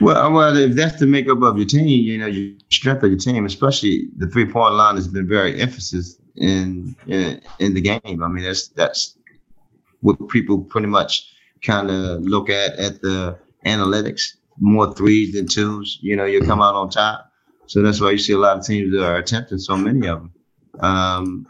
Well, 0.00 0.32
well, 0.32 0.56
if 0.56 0.74
that's 0.74 1.00
the 1.00 1.06
makeup 1.06 1.42
of 1.42 1.56
your 1.56 1.66
team, 1.66 1.86
you 1.86 2.18
know, 2.18 2.26
your 2.26 2.54
strength 2.70 3.02
of 3.02 3.10
your 3.10 3.18
team, 3.18 3.46
especially 3.46 4.08
the 4.16 4.26
three 4.26 4.44
point 4.44 4.74
line 4.74 4.96
has 4.96 5.08
been 5.08 5.26
very 5.26 5.60
emphasis 5.60 6.18
in, 6.36 6.94
in 7.06 7.40
in 7.58 7.74
the 7.74 7.80
game. 7.80 8.22
I 8.22 8.28
mean, 8.28 8.44
that's 8.44 8.68
that's 8.68 9.16
what 10.00 10.28
people 10.28 10.58
pretty 10.62 10.88
much 10.88 11.32
kind 11.62 11.90
of 11.90 12.22
look 12.22 12.50
at 12.50 12.78
at 12.78 13.00
the 13.02 13.38
analytics. 13.66 14.36
More 14.60 14.92
threes 14.92 15.34
than 15.34 15.46
twos. 15.46 15.98
You 16.02 16.16
know, 16.16 16.24
you 16.24 16.40
come 16.42 16.60
out 16.60 16.74
on 16.74 16.90
top. 16.90 17.32
So 17.66 17.82
that's 17.82 18.00
why 18.00 18.10
you 18.10 18.18
see 18.18 18.32
a 18.32 18.38
lot 18.38 18.58
of 18.58 18.66
teams 18.66 18.92
that 18.92 19.04
are 19.04 19.16
attempting 19.16 19.58
so 19.58 19.76
many 19.76 20.06
of 20.08 20.20
them. 20.20 20.32
Um, 20.80 21.46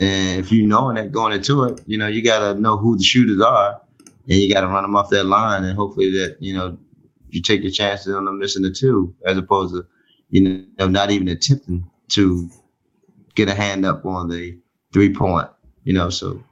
And 0.00 0.40
if 0.40 0.50
you 0.50 0.66
know 0.66 0.92
that 0.92 1.12
going 1.12 1.32
into 1.32 1.64
it, 1.64 1.80
you 1.86 1.96
know, 1.98 2.08
you 2.08 2.22
got 2.22 2.40
to 2.40 2.60
know 2.60 2.76
who 2.76 2.96
the 2.96 3.04
shooters 3.04 3.40
are 3.40 3.80
and 4.28 4.38
you 4.38 4.52
got 4.52 4.62
to 4.62 4.66
run 4.68 4.82
them 4.82 4.96
off 4.96 5.10
that 5.10 5.24
line. 5.24 5.64
And 5.64 5.76
hopefully 5.76 6.10
that, 6.12 6.36
you 6.40 6.54
know, 6.54 6.76
you 7.34 7.42
take 7.42 7.62
your 7.62 7.70
chances 7.70 8.14
on 8.14 8.24
them 8.24 8.38
missing 8.38 8.62
the 8.62 8.70
two 8.70 9.14
as 9.26 9.36
opposed 9.36 9.74
to, 9.74 9.86
you 10.30 10.66
know, 10.78 10.88
not 10.88 11.10
even 11.10 11.28
attempting 11.28 11.88
to 12.08 12.48
get 13.34 13.48
a 13.48 13.54
hand 13.54 13.84
up 13.84 14.04
on 14.04 14.28
the 14.28 14.58
three 14.92 15.12
point, 15.12 15.48
you 15.82 15.92
know, 15.92 16.10
so 16.10 16.42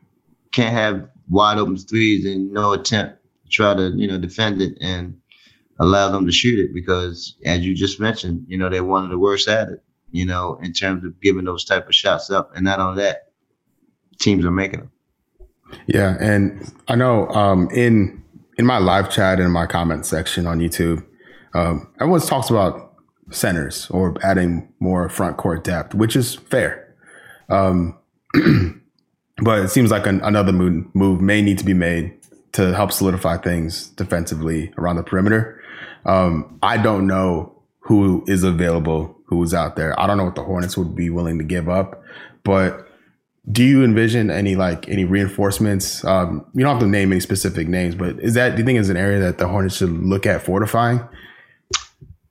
can't 0.53 0.75
have 0.75 1.09
wide 1.29 1.59
open 1.59 1.77
threes 1.77 2.27
and 2.27 2.53
no 2.53 2.73
attempt 2.73 3.19
to 3.45 3.51
try 3.51 3.75
to, 3.75 3.91
you 3.97 4.09
know, 4.09 4.19
defend 4.19 4.61
it 4.61 4.77
and 4.81 5.19
allow 5.79 6.11
them 6.11 6.27
to 6.27 6.33
shoot 6.33 6.59
it 6.59 6.75
because 6.75 7.37
as 7.45 7.61
you 7.61 7.75
just 7.75 8.01
mentioned, 8.01 8.45
you 8.49 8.59
know, 8.59 8.69
they're 8.69 8.85
one 8.85 9.05
of 9.05 9.11
the 9.11 9.19
worst 9.19 9.49
at 9.49 9.69
it, 9.69 9.83
you 10.11 10.27
know, 10.27 10.59
in 10.63 10.73
terms 10.73 11.05
of 11.05 11.21
giving 11.21 11.45
those 11.45 11.65
type 11.65 11.87
of 11.87 11.95
shots 11.95 12.31
up. 12.31 12.51
And 12.55 12.65
not 12.65 12.81
only 12.81 13.03
that, 13.03 13.33
teams 14.19 14.45
are 14.45 14.51
making 14.51 14.81
them. 14.81 14.91
Yeah, 15.87 16.17
and 16.21 16.71
I 16.89 16.97
know 16.97 17.29
um, 17.29 17.69
in 17.71 18.23
in 18.59 18.67
my 18.67 18.79
live 18.79 19.11
chat 19.11 19.39
and 19.39 19.47
in 19.47 19.51
my 19.51 19.67
comment 19.67 20.07
section 20.07 20.47
on 20.47 20.59
YouTube, 20.59 21.05
um, 21.55 21.89
everyone 22.01 22.21
talks 22.21 22.51
about 22.51 22.95
centers 23.31 23.89
or 23.91 24.15
adding 24.23 24.69
more 24.81 25.09
front 25.09 25.37
court 25.37 25.65
depth, 25.65 25.95
which 25.95 26.17
is 26.17 26.35
fair. 26.35 26.95
Um, 27.49 27.99
but 29.43 29.65
it 29.65 29.69
seems 29.69 29.91
like 29.91 30.07
an, 30.07 30.21
another 30.23 30.53
move, 30.53 30.95
move 30.95 31.21
may 31.21 31.43
need 31.43 31.59
to 31.59 31.65
be 31.65 31.75
made 31.75 32.15
to 32.53 32.75
help 32.75 32.93
solidify 32.93 33.39
things 33.39 33.89
defensively 33.91 34.73
around 34.77 34.97
the 34.97 35.03
perimeter. 35.03 35.63
Um, 36.05 36.59
I 36.63 36.77
don't 36.77 37.07
know 37.07 37.63
who 37.81 38.25
is 38.27 38.43
available, 38.45 39.17
who 39.27 39.43
is 39.43 39.55
out 39.55 39.77
there. 39.77 39.99
I 39.99 40.07
don't 40.07 40.17
know 40.17 40.25
what 40.25 40.35
the 40.35 40.45
Hornets 40.45 40.77
would 40.77 40.95
be 40.95 41.11
willing 41.11 41.39
to 41.39 41.45
give 41.45 41.69
up, 41.69 42.03
but 42.45 42.89
do 43.51 43.65
you 43.65 43.83
envision 43.83 44.31
any 44.31 44.55
like 44.55 44.89
any 44.89 45.05
reinforcements? 45.05 46.05
Um, 46.05 46.47
you 46.55 46.63
don't 46.63 46.75
have 46.75 46.83
to 46.83 46.89
name 46.89 47.11
any 47.13 47.21
specific 47.21 47.67
names, 47.67 47.95
but 47.95 48.21
is 48.21 48.35
that 48.35 48.55
do 48.55 48.59
you 48.59 48.65
think 48.67 48.79
is 48.79 48.89
an 48.89 48.97
area 48.97 49.19
that 49.21 49.39
the 49.39 49.49
Hornets 49.49 49.77
should 49.77 49.91
look 49.91 50.27
at 50.27 50.43
fortifying? 50.43 51.01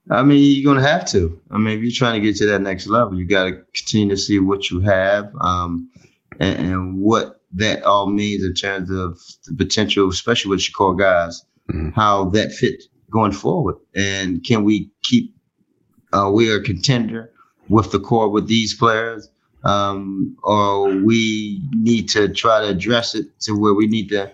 I 0.10 0.24
mean, 0.24 0.56
you're 0.56 0.74
gonna 0.74 0.88
have 0.88 1.06
to. 1.10 1.40
I 1.52 1.58
mean, 1.58 1.78
if 1.78 1.84
you're 1.84 1.92
trying 1.92 2.22
to 2.22 2.26
get 2.26 2.38
to 2.38 2.46
that 2.48 2.62
next 2.62 2.88
level, 2.88 3.18
you 3.18 3.26
got 3.26 3.46
to 3.46 3.52
continue 3.74 4.10
to 4.10 4.18
see 4.18 4.40
what 4.40 4.70
you 4.70 4.80
have 4.82 5.34
um, 5.42 5.90
and, 6.40 6.60
and, 6.60 6.98
what 7.00 7.42
that 7.54 7.84
all 7.84 8.08
means 8.08 8.44
in 8.44 8.54
terms 8.54 8.90
of 8.90 9.20
the 9.46 9.56
potential, 9.58 10.10
especially 10.10 10.50
with 10.50 10.68
your 10.68 10.74
core 10.74 10.96
guys, 10.96 11.46
mm-hmm. 11.70 11.90
how 11.90 12.26
that 12.30 12.52
fit 12.52 12.84
going 13.10 13.32
forward, 13.34 13.76
and 13.96 14.44
can 14.46 14.64
we 14.64 14.90
keep? 15.04 15.36
Uh, 16.14 16.30
we 16.34 16.52
are 16.52 16.58
a 16.58 16.64
contender 16.64 17.32
with 17.70 17.92
the 17.92 18.00
core 18.00 18.30
with 18.30 18.48
these 18.48 18.74
players 18.74 19.30
um, 19.64 20.38
or 20.44 20.96
we 20.96 21.62
need 21.74 22.10
to 22.10 22.30
try 22.30 22.62
to 22.62 22.68
address 22.68 23.16
it 23.16 23.40
to 23.42 23.54
where 23.54 23.74
we 23.74 23.88
need 23.88 24.10
to 24.10 24.32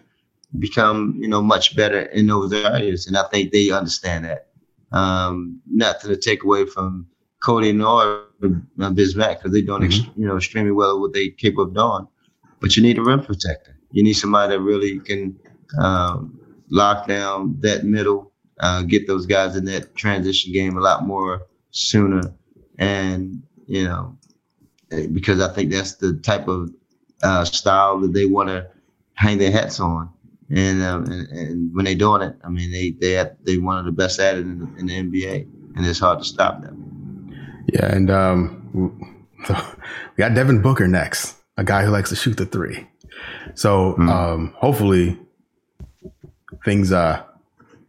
become, 0.60 1.16
you 1.18 1.28
know, 1.28 1.42
much 1.42 1.76
better 1.76 2.02
in 2.02 2.28
those 2.28 2.54
areas. 2.54 3.08
And 3.08 3.18
I 3.18 3.24
think 3.24 3.52
they 3.52 3.72
understand 3.72 4.26
that. 4.26 4.48
Um, 4.92 5.60
nothing 5.70 6.10
to 6.12 6.18
take 6.18 6.44
away 6.44 6.66
from 6.66 7.08
Cody 7.44 7.74
nor 7.74 8.28
uh, 8.44 8.48
Bismack 8.80 9.38
because 9.38 9.52
they're 9.52 9.62
doing, 9.62 9.84
mm-hmm. 9.84 10.22
you 10.22 10.28
know, 10.28 10.38
extremely 10.38 10.72
well 10.72 11.00
what 11.00 11.14
they 11.14 11.30
capable 11.30 11.64
of 11.64 11.74
doing. 11.74 12.08
But 12.60 12.76
you 12.76 12.84
need 12.84 12.98
a 12.98 13.04
rim 13.04 13.22
protector. 13.22 13.78
You 13.92 14.04
need 14.04 14.14
somebody 14.14 14.54
that 14.54 14.62
really 14.62 15.00
can 15.00 15.38
um, 15.80 16.40
lock 16.70 17.08
down 17.08 17.58
that 17.62 17.84
middle, 17.84 18.32
uh, 18.60 18.84
get 18.84 19.08
those 19.08 19.26
guys 19.26 19.56
in 19.56 19.66
that 19.66 19.96
transition 19.96 20.54
game 20.54 20.78
a 20.78 20.82
lot 20.82 21.06
more 21.06 21.48
sooner, 21.72 22.34
and 22.80 23.44
you 23.68 23.84
know, 23.84 24.18
because 24.90 25.42
I 25.42 25.54
think 25.54 25.72
that's 25.72 25.96
the 25.96 26.14
type 26.14 26.48
of 26.48 26.70
uh, 27.24 27.46
style 27.46 28.00
that 28.02 28.14
they 28.14 28.26
want 28.26 28.50
to 28.50 28.68
hang 29.14 29.38
their 29.38 29.52
hats 29.52 29.80
on. 29.80 30.10
And, 30.50 30.82
um, 30.82 31.04
and, 31.06 31.28
and 31.30 31.76
when 31.76 31.86
they're 31.86 31.96
doing 31.96 32.22
it, 32.22 32.36
I 32.44 32.50
mean 32.50 32.72
they 32.72 32.92
they 32.92 33.30
they 33.44 33.58
one 33.58 33.78
of 33.78 33.86
the 33.86 33.92
best 33.92 34.20
at 34.20 34.38
it 34.38 34.42
in 34.42 34.60
the, 34.60 34.80
in 34.80 34.86
the 34.86 34.94
NBA, 34.94 35.48
and 35.76 35.86
it's 35.86 36.00
hard 36.00 36.20
to 36.20 36.26
stop 36.26 36.62
them. 36.62 37.34
Yeah, 37.74 37.94
and 37.94 38.10
um, 38.10 39.28
we 39.50 39.56
got 40.18 40.34
Devin 40.34 40.62
Booker 40.62 40.88
next, 40.88 41.36
a 41.58 41.66
guy 41.66 41.84
who 41.84 41.92
likes 41.92 42.10
to 42.10 42.16
shoot 42.16 42.38
the 42.38 42.46
three. 42.46 42.88
So 43.56 43.94
mm-hmm. 43.94 44.10
um, 44.10 44.54
hopefully 44.58 45.20
things 46.64 46.94
uh, 46.94 47.24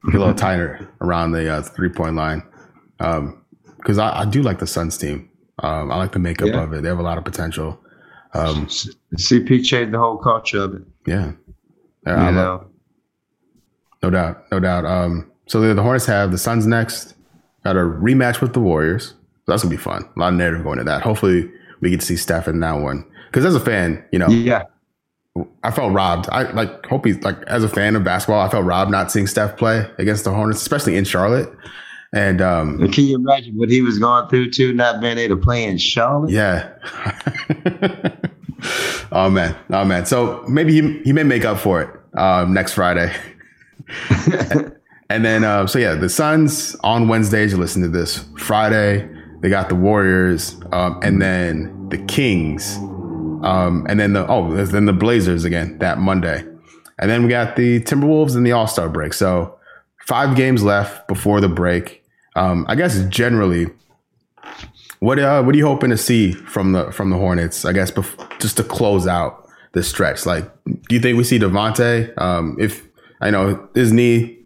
get 0.07 0.15
a 0.17 0.19
little 0.19 0.35
tighter 0.35 0.89
around 1.01 1.33
the 1.33 1.49
uh, 1.49 1.63
three 1.63 1.91
point 1.91 2.17
line 2.17 2.43
because 2.99 3.99
um, 3.99 4.01
I, 4.01 4.21
I 4.21 4.25
do 4.25 4.43
like 4.43 4.59
the 4.59 4.67
Suns 4.67 4.99
team. 4.99 5.28
Um, 5.61 5.91
I 5.91 5.97
like 5.97 6.13
the 6.13 6.19
makeup 6.19 6.49
yeah. 6.49 6.63
of 6.63 6.73
it. 6.73 6.83
They 6.83 6.89
have 6.89 6.99
a 6.99 7.03
lot 7.03 7.19
of 7.19 7.25
potential. 7.25 7.81
Um, 8.35 8.67
CP 8.67 9.65
changed 9.65 9.93
the 9.93 9.99
whole 9.99 10.19
culture 10.19 10.63
of 10.63 10.75
it. 10.75 10.83
Yeah. 11.07 11.33
yeah 12.07 12.29
you 12.29 12.35
know? 12.35 12.67
No 14.03 14.11
doubt. 14.11 14.45
No 14.53 14.61
doubt. 14.61 14.85
Um, 14.85 15.31
so 15.47 15.61
the, 15.61 15.75
the 15.75 15.83
Hornets 15.83 16.07
have 16.07 16.31
the 16.31 16.39
Suns 16.39 16.67
next. 16.67 17.15
Got 17.65 17.77
a 17.77 17.81
rematch 17.81 18.41
with 18.41 18.53
the 18.53 18.61
Warriors. 18.61 19.15
That's 19.47 19.63
gonna 19.63 19.75
be 19.75 19.79
fun. 19.79 20.09
A 20.15 20.19
lot 20.19 20.29
of 20.29 20.35
narrative 20.35 20.63
going 20.63 20.79
to 20.79 20.85
that. 20.85 21.03
Hopefully, 21.03 21.51
we 21.81 21.91
get 21.91 22.01
to 22.01 22.07
see 22.07 22.17
Steph 22.17 22.49
in 22.49 22.61
that 22.61 22.75
one. 22.75 23.05
Because 23.27 23.45
as 23.45 23.55
a 23.55 23.61
fan, 23.61 24.05
you 24.13 24.19
know, 24.19 24.29
yeah, 24.29 24.65
I 25.63 25.71
felt 25.71 25.93
robbed. 25.93 26.29
I 26.31 26.51
like 26.53 26.87
hope 26.87 27.07
he's 27.07 27.21
like 27.23 27.43
as 27.45 27.65
a 27.65 27.69
fan 27.69 27.97
of 27.97 28.05
basketball, 28.05 28.41
I 28.41 28.49
felt 28.49 28.65
robbed 28.65 28.91
not 28.91 29.11
seeing 29.11 29.27
Steph 29.27 29.57
play 29.57 29.91
against 29.99 30.25
the 30.25 30.33
Hornets, 30.33 30.61
especially 30.61 30.97
in 30.97 31.05
Charlotte. 31.05 31.51
And 32.13 32.41
um, 32.41 32.91
can 32.91 33.05
you 33.05 33.17
imagine 33.17 33.57
what 33.57 33.69
he 33.69 33.83
was 33.83 33.99
going 33.99 34.29
through 34.29 34.51
too, 34.51 34.73
not 34.73 35.01
being 35.01 35.19
able 35.19 35.37
to 35.37 35.43
play 35.43 35.65
in 35.65 35.77
Charlotte? 35.77 36.31
Yeah. 36.31 36.73
oh 39.13 39.29
man, 39.29 39.55
oh 39.71 39.85
man. 39.85 40.07
So 40.07 40.43
maybe 40.49 40.73
he 40.73 41.01
he 41.01 41.13
may 41.13 41.23
make 41.23 41.45
up 41.45 41.59
for 41.59 41.83
it 41.83 42.19
um, 42.19 42.55
next 42.55 42.73
Friday. 42.73 43.15
and 45.11 45.25
then 45.25 45.45
uh, 45.45 45.67
so 45.67 45.79
yeah, 45.79 45.95
the 45.95 46.09
Suns 46.09 46.75
on 46.83 47.09
Wednesdays. 47.09 47.53
You 47.53 47.59
listen 47.59 47.83
to 47.83 47.89
this 47.89 48.25
Friday. 48.39 49.09
They 49.41 49.51
got 49.51 49.69
the 49.69 49.75
Warriors, 49.75 50.57
um, 50.73 50.99
and 51.03 51.23
then 51.23 51.89
the 51.91 51.99
Kings, 51.99 52.77
um, 53.45 53.87
and 53.89 54.01
then 54.01 54.15
the 54.15 54.27
oh, 54.27 54.65
then 54.65 54.87
the 54.87 54.93
Blazers 54.93 55.45
again 55.45 55.79
that 55.79 55.99
Monday, 55.99 56.43
and 56.99 57.11
then 57.11 57.23
we 57.23 57.29
got 57.29 57.55
the 57.55 57.81
Timberwolves 57.83 58.35
and 58.35 58.47
the 58.47 58.53
All 58.53 58.67
Star 58.67 58.89
break. 58.89 59.13
So 59.13 59.59
five 60.07 60.37
games 60.37 60.63
left 60.63 61.07
before 61.07 61.41
the 61.41 61.49
break. 61.49 61.98
Um, 62.39 62.65
I 62.69 62.77
guess 62.77 63.03
generally, 63.09 63.67
what 65.01 65.19
uh, 65.19 65.43
what 65.43 65.55
are 65.55 65.59
you 65.59 65.67
hoping 65.67 65.91
to 65.91 65.97
see 65.97 66.33
from 66.33 66.73
the 66.73 66.91
from 66.93 67.11
the 67.11 67.17
Hornets? 67.17 67.65
I 67.65 67.73
guess 67.73 67.91
bef- 67.91 68.41
just 68.41 68.57
to 68.59 68.65
close 68.65 69.09
out 69.09 69.49
the 69.73 69.83
stretch. 69.83 70.25
Like, 70.25 70.45
do 70.65 70.95
you 70.95 71.01
think 71.01 71.19
we 71.19 71.25
see 71.25 71.39
Devonte? 71.39 72.17
Um, 72.17 72.57
if 72.61 72.87
I 73.21 73.31
know 73.31 73.69
his 73.75 73.93
knee 73.93 74.39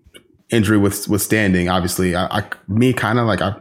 injury 0.48 0.78
with 0.78 1.06
withstanding, 1.06 1.68
obviously, 1.68 2.16
I, 2.16 2.38
I 2.38 2.44
me 2.66 2.94
kind 2.94 3.18
of 3.18 3.26
like 3.26 3.42
I 3.42 3.56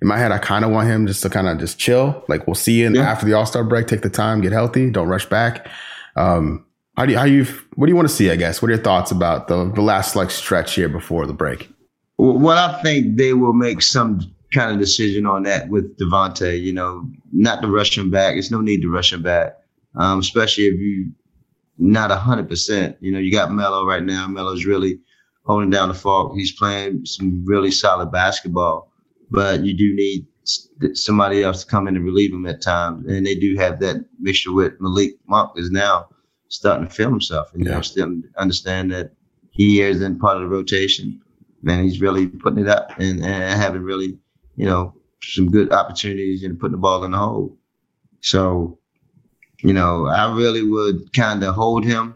in 0.00 0.08
my 0.08 0.18
head, 0.18 0.32
I 0.32 0.38
kind 0.38 0.64
of 0.64 0.70
want 0.70 0.88
him 0.88 1.06
just 1.06 1.22
to 1.22 1.30
kind 1.30 1.46
of 1.46 1.58
just 1.58 1.78
chill. 1.78 2.24
Like 2.26 2.46
we'll 2.46 2.54
see 2.54 2.80
you 2.80 2.90
yeah. 2.90 3.02
after 3.02 3.26
the 3.26 3.34
All 3.34 3.44
Star 3.44 3.64
break. 3.64 3.86
Take 3.86 4.00
the 4.00 4.10
time, 4.10 4.40
get 4.40 4.52
healthy, 4.52 4.90
don't 4.90 5.08
rush 5.08 5.26
back. 5.26 5.68
Um, 6.16 6.64
how 6.96 7.04
do 7.04 7.12
you, 7.12 7.18
how 7.18 7.24
you 7.24 7.44
what 7.74 7.86
do 7.86 7.90
you 7.90 7.96
want 7.96 8.08
to 8.08 8.14
see? 8.14 8.30
I 8.30 8.36
guess 8.36 8.62
what 8.62 8.70
are 8.70 8.74
your 8.74 8.82
thoughts 8.82 9.10
about 9.10 9.48
the 9.48 9.70
the 9.70 9.82
last 9.82 10.16
like 10.16 10.30
stretch 10.30 10.74
here 10.74 10.88
before 10.88 11.26
the 11.26 11.34
break? 11.34 11.73
Well, 12.32 12.58
I 12.58 12.82
think 12.82 13.16
they 13.16 13.34
will 13.34 13.52
make 13.52 13.82
some 13.82 14.20
kind 14.52 14.72
of 14.72 14.78
decision 14.78 15.26
on 15.26 15.42
that 15.44 15.68
with 15.68 15.96
Devonte. 15.98 16.60
You 16.60 16.72
know, 16.72 17.08
not 17.32 17.62
to 17.62 17.68
rush 17.68 17.96
him 17.96 18.10
back. 18.10 18.34
There's 18.34 18.50
no 18.50 18.60
need 18.60 18.82
to 18.82 18.90
rush 18.90 19.12
him 19.12 19.22
back, 19.22 19.56
um, 19.96 20.20
especially 20.20 20.64
if 20.64 20.80
you 20.80 21.12
not 21.78 22.10
hundred 22.10 22.48
percent. 22.48 22.96
You 23.00 23.12
know, 23.12 23.18
you 23.18 23.32
got 23.32 23.52
Melo 23.52 23.86
right 23.86 24.02
now. 24.02 24.26
Melo's 24.28 24.64
really 24.64 25.00
holding 25.44 25.70
down 25.70 25.88
the 25.88 25.94
fort. 25.94 26.36
He's 26.36 26.52
playing 26.52 27.04
some 27.04 27.44
really 27.44 27.70
solid 27.70 28.10
basketball, 28.10 28.90
but 29.30 29.64
you 29.64 29.74
do 29.74 29.94
need 29.94 30.26
somebody 30.94 31.42
else 31.42 31.64
to 31.64 31.70
come 31.70 31.88
in 31.88 31.96
and 31.96 32.04
relieve 32.04 32.32
him 32.32 32.46
at 32.46 32.60
times. 32.60 33.06
And 33.06 33.26
they 33.26 33.34
do 33.34 33.56
have 33.56 33.80
that 33.80 34.04
mixture 34.20 34.52
with 34.52 34.74
Malik 34.80 35.12
Monk 35.26 35.52
is 35.56 35.70
now 35.70 36.08
starting 36.48 36.86
to 36.86 36.94
feel 36.94 37.10
himself 37.10 37.52
and 37.54 37.64
yeah. 37.64 37.70
you 37.70 37.74
know, 37.76 37.82
still 37.82 38.22
understand 38.36 38.92
that 38.92 39.12
he 39.50 39.80
is 39.80 40.02
in 40.02 40.18
part 40.18 40.36
of 40.36 40.42
the 40.42 40.48
rotation. 40.48 41.20
And 41.66 41.84
he's 41.84 42.00
really 42.00 42.28
putting 42.28 42.60
it 42.60 42.68
up 42.68 42.90
and, 42.98 43.24
and 43.24 43.60
having 43.60 43.82
really, 43.82 44.18
you 44.56 44.66
know, 44.66 44.94
some 45.22 45.50
good 45.50 45.72
opportunities 45.72 46.42
and 46.42 46.58
putting 46.58 46.72
the 46.72 46.78
ball 46.78 47.04
in 47.04 47.12
the 47.12 47.18
hole. 47.18 47.56
So, 48.20 48.78
you 49.60 49.72
know, 49.72 50.06
I 50.06 50.34
really 50.34 50.62
would 50.62 51.12
kind 51.12 51.42
of 51.42 51.54
hold 51.54 51.84
him, 51.84 52.14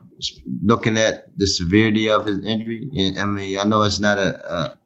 looking 0.62 0.98
at 0.98 1.37
the 1.38 1.46
severity 1.46 2.11
of 2.11 2.26
his 2.26 2.44
injury. 2.44 2.90
And 2.96 3.18
I 3.18 3.24
mean, 3.24 3.58
I 3.58 3.64
know 3.64 3.82
it's 3.82 4.00
not 4.00 4.18
a, 4.18 4.52
a, 4.52 4.78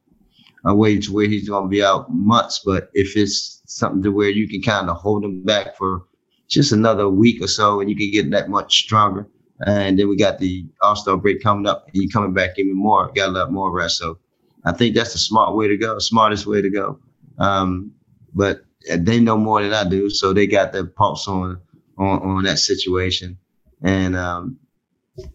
a 0.65 0.75
way 0.75 0.97
to 0.99 1.11
where 1.11 1.27
he's 1.27 1.49
going 1.49 1.65
to 1.65 1.69
be 1.69 1.83
out 1.83 2.13
months, 2.13 2.61
but 2.63 2.89
if 2.93 3.17
it's 3.17 3.61
something 3.65 4.03
to 4.03 4.11
where 4.11 4.29
you 4.29 4.47
can 4.47 4.61
kind 4.61 4.89
of 4.89 4.97
hold 4.97 5.25
him 5.25 5.43
back 5.43 5.75
for 5.75 6.03
just 6.47 6.71
another 6.71 7.09
week 7.09 7.41
or 7.41 7.47
so, 7.47 7.81
and 7.81 7.89
you 7.89 7.95
can 7.95 8.11
get 8.11 8.31
that 8.31 8.49
much 8.49 8.83
stronger. 8.83 9.27
And 9.65 9.97
then 9.97 10.09
we 10.09 10.17
got 10.17 10.39
the 10.39 10.65
All 10.81 10.95
Star 10.95 11.17
break 11.17 11.41
coming 11.41 11.67
up, 11.67 11.87
and 11.87 11.95
you 11.95 12.09
coming 12.09 12.33
back 12.33 12.51
even 12.57 12.75
more, 12.75 13.11
got 13.13 13.29
a 13.29 13.31
lot 13.31 13.51
more 13.51 13.71
rest. 13.71 13.97
So 13.97 14.19
I 14.65 14.71
think 14.71 14.95
that's 14.95 15.13
the 15.13 15.19
smart 15.19 15.55
way 15.55 15.67
to 15.67 15.77
go, 15.77 15.99
smartest 15.99 16.45
way 16.45 16.61
to 16.61 16.69
go. 16.69 16.99
Um, 17.37 17.91
but 18.33 18.65
they 18.97 19.19
know 19.19 19.37
more 19.37 19.61
than 19.61 19.73
I 19.73 19.87
do, 19.87 20.09
so 20.09 20.33
they 20.33 20.47
got 20.47 20.73
their 20.73 20.85
pulse 20.85 21.27
on 21.27 21.59
on, 21.97 22.19
on 22.21 22.43
that 22.43 22.59
situation. 22.59 23.37
And 23.83 24.15
um, 24.15 24.57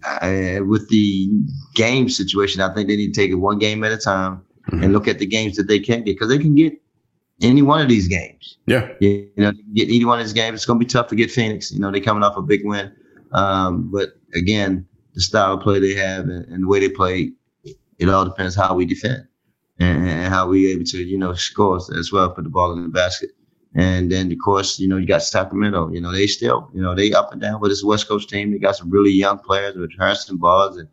I, 0.05 0.61
with 0.61 0.89
the 0.89 1.31
game 1.75 2.09
situation, 2.09 2.61
I 2.61 2.73
think 2.75 2.89
they 2.89 2.97
need 2.97 3.15
to 3.15 3.21
take 3.21 3.31
it 3.31 3.37
one 3.37 3.59
game 3.59 3.85
at 3.85 3.93
a 3.93 3.99
time 3.99 4.43
mm-hmm. 4.71 4.83
and 4.83 4.93
look 4.93 5.09
at 5.09 5.19
the 5.19 5.27
games 5.27 5.57
that 5.57 5.69
they 5.69 5.79
can 5.79 6.03
get 6.03 6.17
because 6.17 6.29
they 6.29 6.39
can 6.39 6.55
get 6.55 6.75
any 7.43 7.63
one 7.63 7.81
of 7.81 7.89
these 7.89 8.09
games. 8.09 8.59
Yeah. 8.67 8.89
You, 9.01 9.31
know, 9.37 9.53
get 9.75 9.89
any 9.89 10.05
one 10.05 10.19
of 10.19 10.27
these 10.27 10.33
games. 10.33 10.57
It's 10.57 10.67
going 10.67 10.81
to 10.81 10.85
be 10.85 10.91
tough 10.91 11.09
to 11.09 11.17
get 11.17 11.31
Phoenix. 11.31 11.71
You 11.71 11.81
know, 11.81 11.91
they're 11.91 12.01
coming 12.01 12.23
off 12.23 12.37
a 12.37 12.43
big 12.43 12.65
win. 12.65 12.93
Um, 13.33 13.91
but 13.93 14.15
again, 14.35 14.87
the 15.15 15.21
style 15.21 15.55
of 15.55 15.61
play 15.61 15.79
they 15.79 15.95
have 15.95 16.25
and, 16.25 16.45
and, 16.47 16.65
the 16.65 16.69
way 16.69 16.81
they 16.81 16.89
play, 16.89 17.33
it 17.99 18.09
all 18.09 18.25
depends 18.25 18.55
how 18.55 18.75
we 18.75 18.87
defend 18.87 19.27
and, 19.79 20.09
and 20.09 20.33
how 20.33 20.49
we 20.49 20.73
able 20.73 20.85
to, 20.85 20.99
you 20.99 21.19
know, 21.19 21.35
score 21.35 21.79
as 21.97 22.13
well, 22.13 22.31
put 22.31 22.45
the 22.45 22.51
ball 22.51 22.73
in 22.73 22.83
the 22.83 22.89
basket. 22.89 23.31
And 23.75 24.11
then, 24.11 24.33
of 24.33 24.39
course, 24.43 24.79
you 24.79 24.89
know, 24.89 24.97
you 24.97 25.07
got 25.07 25.23
Sacramento. 25.23 25.91
You 25.91 26.01
know, 26.01 26.13
they 26.13 26.27
still, 26.27 26.71
you 26.75 26.83
know, 26.83 26.95
they 26.95 27.13
up 27.13 27.33
and 27.33 27.41
down 27.41 27.61
with 27.61 27.71
this 27.71 27.85
West 27.85 28.09
Coast 28.09 28.29
team. 28.29 28.51
They 28.51 28.59
got 28.59 28.77
some 28.77 28.91
really 28.91 29.11
young 29.11 29.39
players 29.39 29.77
with 29.77 29.91
Harrison 29.99 30.39
Barnes 30.39 30.79
and, 30.79 30.89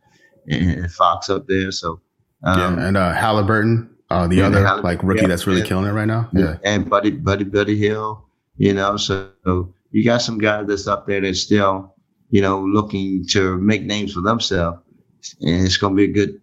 and, 0.48 0.92
Fox 0.92 1.30
up 1.30 1.48
there. 1.48 1.72
So, 1.72 2.02
um, 2.44 2.78
yeah, 2.78 2.88
and 2.88 2.98
uh, 2.98 3.14
Halliburton, 3.14 3.90
uh, 4.10 4.28
the 4.28 4.42
other 4.42 4.62
like 4.82 5.02
rookie 5.04 5.22
yeah, 5.22 5.28
that's 5.28 5.48
really 5.48 5.62
yeah. 5.62 5.68
killing 5.68 5.86
it 5.86 5.94
right 5.94 6.06
now. 6.06 6.30
Yeah, 6.34 6.58
and 6.64 6.90
Buddy, 6.90 7.12
Buddy, 7.12 7.46
Buddy 7.46 7.78
Hield. 7.78 8.20
You 8.58 8.74
know, 8.74 8.98
so 8.98 9.32
you 9.92 10.04
got 10.04 10.22
some 10.22 10.38
guys 10.38 10.68
that's 10.68 10.88
up 10.88 11.08
there 11.08 11.22
that's 11.22 11.42
still, 11.42 11.96
you 12.30 12.42
know, 12.42 12.62
looking 12.62 13.26
to 13.30 13.58
make 13.58 13.84
names 13.84 14.14
for 14.14 14.22
themselves, 14.22 14.80
and 15.42 15.66
it's 15.66 15.78
going 15.78 15.94
to 15.94 15.98
be 15.98 16.04
a 16.04 16.14
good 16.14 16.42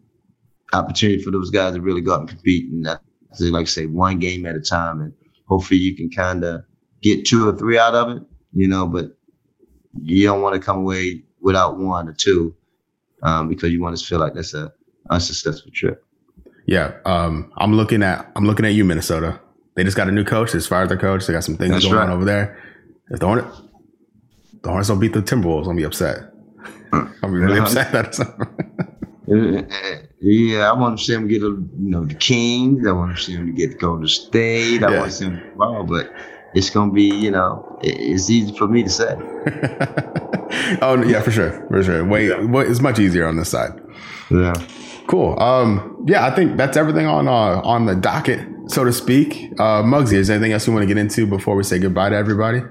opportunity 0.72 1.22
for 1.22 1.30
those 1.30 1.50
guys 1.50 1.74
to 1.74 1.80
really 1.80 2.00
go 2.00 2.14
out 2.14 2.20
and 2.20 2.28
compete. 2.28 2.70
And 2.70 2.84
that, 2.86 3.00
like 3.40 3.62
I 3.62 3.64
say, 3.64 3.86
one 3.86 4.18
game 4.18 4.46
at 4.46 4.56
a 4.56 4.60
time, 4.60 5.00
and 5.00 5.12
hopefully 5.46 5.80
you 5.80 5.96
can 5.96 6.10
kind 6.10 6.44
of 6.44 6.64
get 7.02 7.24
two 7.24 7.48
or 7.48 7.56
three 7.56 7.78
out 7.78 7.94
of 7.94 8.16
it, 8.16 8.22
you 8.52 8.68
know, 8.68 8.86
but 8.86 9.16
you 10.00 10.24
don't 10.26 10.40
want 10.40 10.54
to 10.54 10.60
come 10.60 10.78
away 10.78 11.22
without 11.40 11.78
one 11.78 12.08
or 12.08 12.12
two 12.12 12.54
um, 13.22 13.48
because 13.48 13.72
you 13.72 13.80
want 13.82 13.96
to 13.96 14.04
feel 14.04 14.18
like 14.18 14.34
that's 14.34 14.54
a 14.54 14.72
unsuccessful 15.10 15.70
trip. 15.72 16.04
Yeah, 16.66 16.92
um, 17.04 17.52
I'm 17.58 17.74
looking 17.74 18.02
at 18.02 18.30
I'm 18.36 18.44
looking 18.44 18.64
at 18.64 18.72
you, 18.72 18.84
Minnesota. 18.84 19.40
They 19.74 19.84
just 19.84 19.96
got 19.96 20.08
a 20.08 20.12
new 20.12 20.24
coach. 20.24 20.52
They 20.52 20.60
fired 20.60 20.88
their 20.88 20.98
coach. 20.98 21.26
They 21.26 21.32
got 21.32 21.44
some 21.44 21.56
things 21.56 21.72
that's 21.72 21.84
going 21.84 21.96
right. 21.96 22.04
on 22.04 22.10
over 22.10 22.24
there. 22.24 22.62
If 23.10 23.20
the 23.20 23.26
Hornets, 23.26 23.62
the 24.62 24.68
Hornets 24.68 24.88
don't 24.88 25.00
beat 25.00 25.12
the 25.12 25.22
Timberwolves, 25.22 25.66
I'll 25.66 25.74
be 25.74 25.82
upset. 25.82 26.32
I'll 26.92 27.10
be 27.22 27.38
really 27.38 27.58
uh-huh. 27.58 27.80
upset. 27.80 28.18
Yeah, 30.24 30.70
I 30.70 30.72
want 30.78 30.98
to 30.98 31.04
see 31.04 31.14
him 31.14 31.26
get 31.26 31.42
a, 31.42 31.46
you 31.46 31.66
know 31.78 32.04
the 32.04 32.14
Kings. 32.14 32.86
I 32.86 32.92
want 32.92 33.16
to 33.16 33.22
see 33.22 33.32
him 33.32 33.46
to 33.46 33.52
get 33.52 33.80
Golden 33.80 34.06
State. 34.06 34.84
I 34.84 34.90
yeah. 34.90 34.98
want 35.00 35.10
to 35.10 35.16
see 35.16 35.24
him 35.24 35.40
tomorrow, 35.50 35.82
but 35.82 36.12
it's 36.54 36.70
gonna 36.70 36.92
be 36.92 37.02
you 37.02 37.32
know 37.32 37.78
it's 37.82 38.30
easy 38.30 38.56
for 38.56 38.68
me 38.68 38.84
to 38.84 38.88
say. 38.88 39.16
oh 40.80 41.02
yeah, 41.04 41.20
for 41.22 41.32
sure, 41.32 41.66
for 41.66 41.82
sure. 41.82 42.04
Wait, 42.04 42.28
yeah. 42.28 42.60
it's 42.60 42.80
much 42.80 43.00
easier 43.00 43.26
on 43.26 43.36
this 43.36 43.48
side. 43.48 43.72
Yeah. 44.30 44.54
Cool. 45.08 45.38
Um, 45.40 46.04
yeah, 46.06 46.24
I 46.24 46.30
think 46.30 46.56
that's 46.56 46.76
everything 46.76 47.06
on 47.06 47.26
uh, 47.26 47.60
on 47.64 47.86
the 47.86 47.96
docket, 47.96 48.40
so 48.70 48.84
to 48.84 48.92
speak. 48.92 49.50
Uh, 49.58 49.82
Muggsy, 49.82 50.14
is 50.14 50.28
there 50.28 50.36
anything 50.36 50.52
else 50.52 50.68
you 50.68 50.72
want 50.72 50.84
to 50.84 50.86
get 50.86 50.98
into 50.98 51.26
before 51.26 51.56
we 51.56 51.64
say 51.64 51.80
goodbye 51.80 52.10
to 52.10 52.16
everybody? 52.16 52.62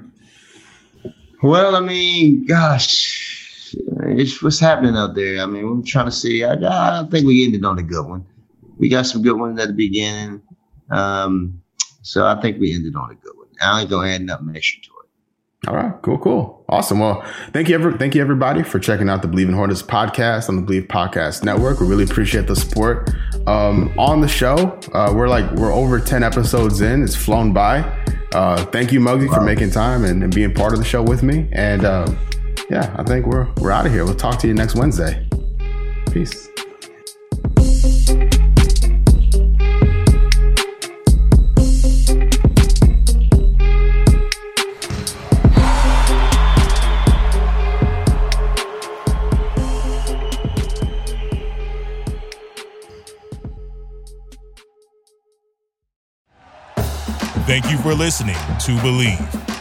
Well, 1.44 1.76
I 1.76 1.82
mean, 1.82 2.46
gosh, 2.46 3.31
it's 3.74 4.42
what's 4.42 4.60
happening 4.60 4.96
out 4.96 5.16
there. 5.16 5.42
I 5.42 5.46
mean, 5.46 5.78
we're 5.78 5.84
trying 5.84 6.06
to 6.06 6.12
see. 6.12 6.44
I, 6.44 6.54
I 6.54 7.08
think 7.10 7.26
we 7.26 7.46
ended 7.46 7.66
on 7.66 7.80
a 7.80 7.84
good 7.84 8.06
one. 8.06 8.26
We 8.78 8.90
got 8.90 9.06
some 9.06 9.22
good 9.22 9.38
ones 9.40 9.60
at 9.60 9.68
the 9.68 9.74
beginning. 9.74 10.42
Um, 10.90 11.62
so 12.02 12.26
I 12.26 12.40
think 12.42 12.60
we 12.60 12.74
ended 12.74 12.96
on 12.96 13.12
a 13.12 13.16
good 13.16 13.38
one. 13.38 13.48
I 13.62 13.82
ain't 13.82 13.90
gonna 13.90 14.10
add 14.10 14.22
nothing 14.24 14.56
extra 14.56 14.82
to 14.82 14.90
it. 14.90 15.70
All 15.70 15.76
right, 15.76 15.94
cool, 16.02 16.18
cool, 16.18 16.66
awesome. 16.70 17.00
Well, 17.00 17.22
thank 17.54 17.70
you, 17.70 17.76
ever, 17.76 17.96
thank 17.96 18.16
you, 18.16 18.22
everybody, 18.22 18.64
for 18.64 18.80
checking 18.80 19.10
out 19.10 19.22
the 19.22 19.28
Bleav 19.28 19.48
in 19.48 19.54
Hornets 19.54 19.84
podcast 19.84 20.50
on 20.50 20.56
the 20.56 20.64
Bleav 20.64 20.88
Podcast 20.88 21.44
Network. 21.44 21.80
We 21.80 21.86
really 21.86 22.04
appreciate 22.04 22.48
the 22.48 22.56
support. 22.56 23.12
Um, 23.46 23.94
on 23.98 24.22
the 24.22 24.28
show, 24.28 24.56
uh, 24.94 25.14
we're 25.16 25.28
like 25.28 25.50
we're 25.52 25.72
over 25.72 26.00
ten 26.00 26.24
episodes 26.24 26.82
in. 26.82 27.04
It's 27.04 27.16
flown 27.16 27.54
by. 27.54 27.82
Uh, 28.34 28.66
thank 28.66 28.92
you, 28.92 29.00
Muggsy, 29.00 29.28
wow. 29.28 29.36
for 29.36 29.42
making 29.42 29.72
time 29.72 30.06
and, 30.06 30.24
and, 30.24 30.34
being 30.34 30.54
part 30.54 30.72
of 30.72 30.80
the 30.80 30.86
show 30.86 31.04
with 31.04 31.22
me. 31.22 31.50
And 31.52 31.84
uh, 31.84 32.08
yeah, 32.72 32.96
I 32.98 33.04
think 33.04 33.26
we're 33.26 33.52
we're 33.60 33.72
out 33.72 33.86
of 33.86 33.92
here. 33.92 34.06
We'll 34.06 34.16
talk 34.16 34.40
to 34.40 34.48
you 34.48 34.54
next 34.54 34.76
Wednesday. 34.76 35.28
Peace. 36.12 36.48
Thank 57.46 57.70
you 57.70 57.78
for 57.80 57.94
listening 57.94 58.36
to 58.36 58.72
Bleav. 58.80 59.61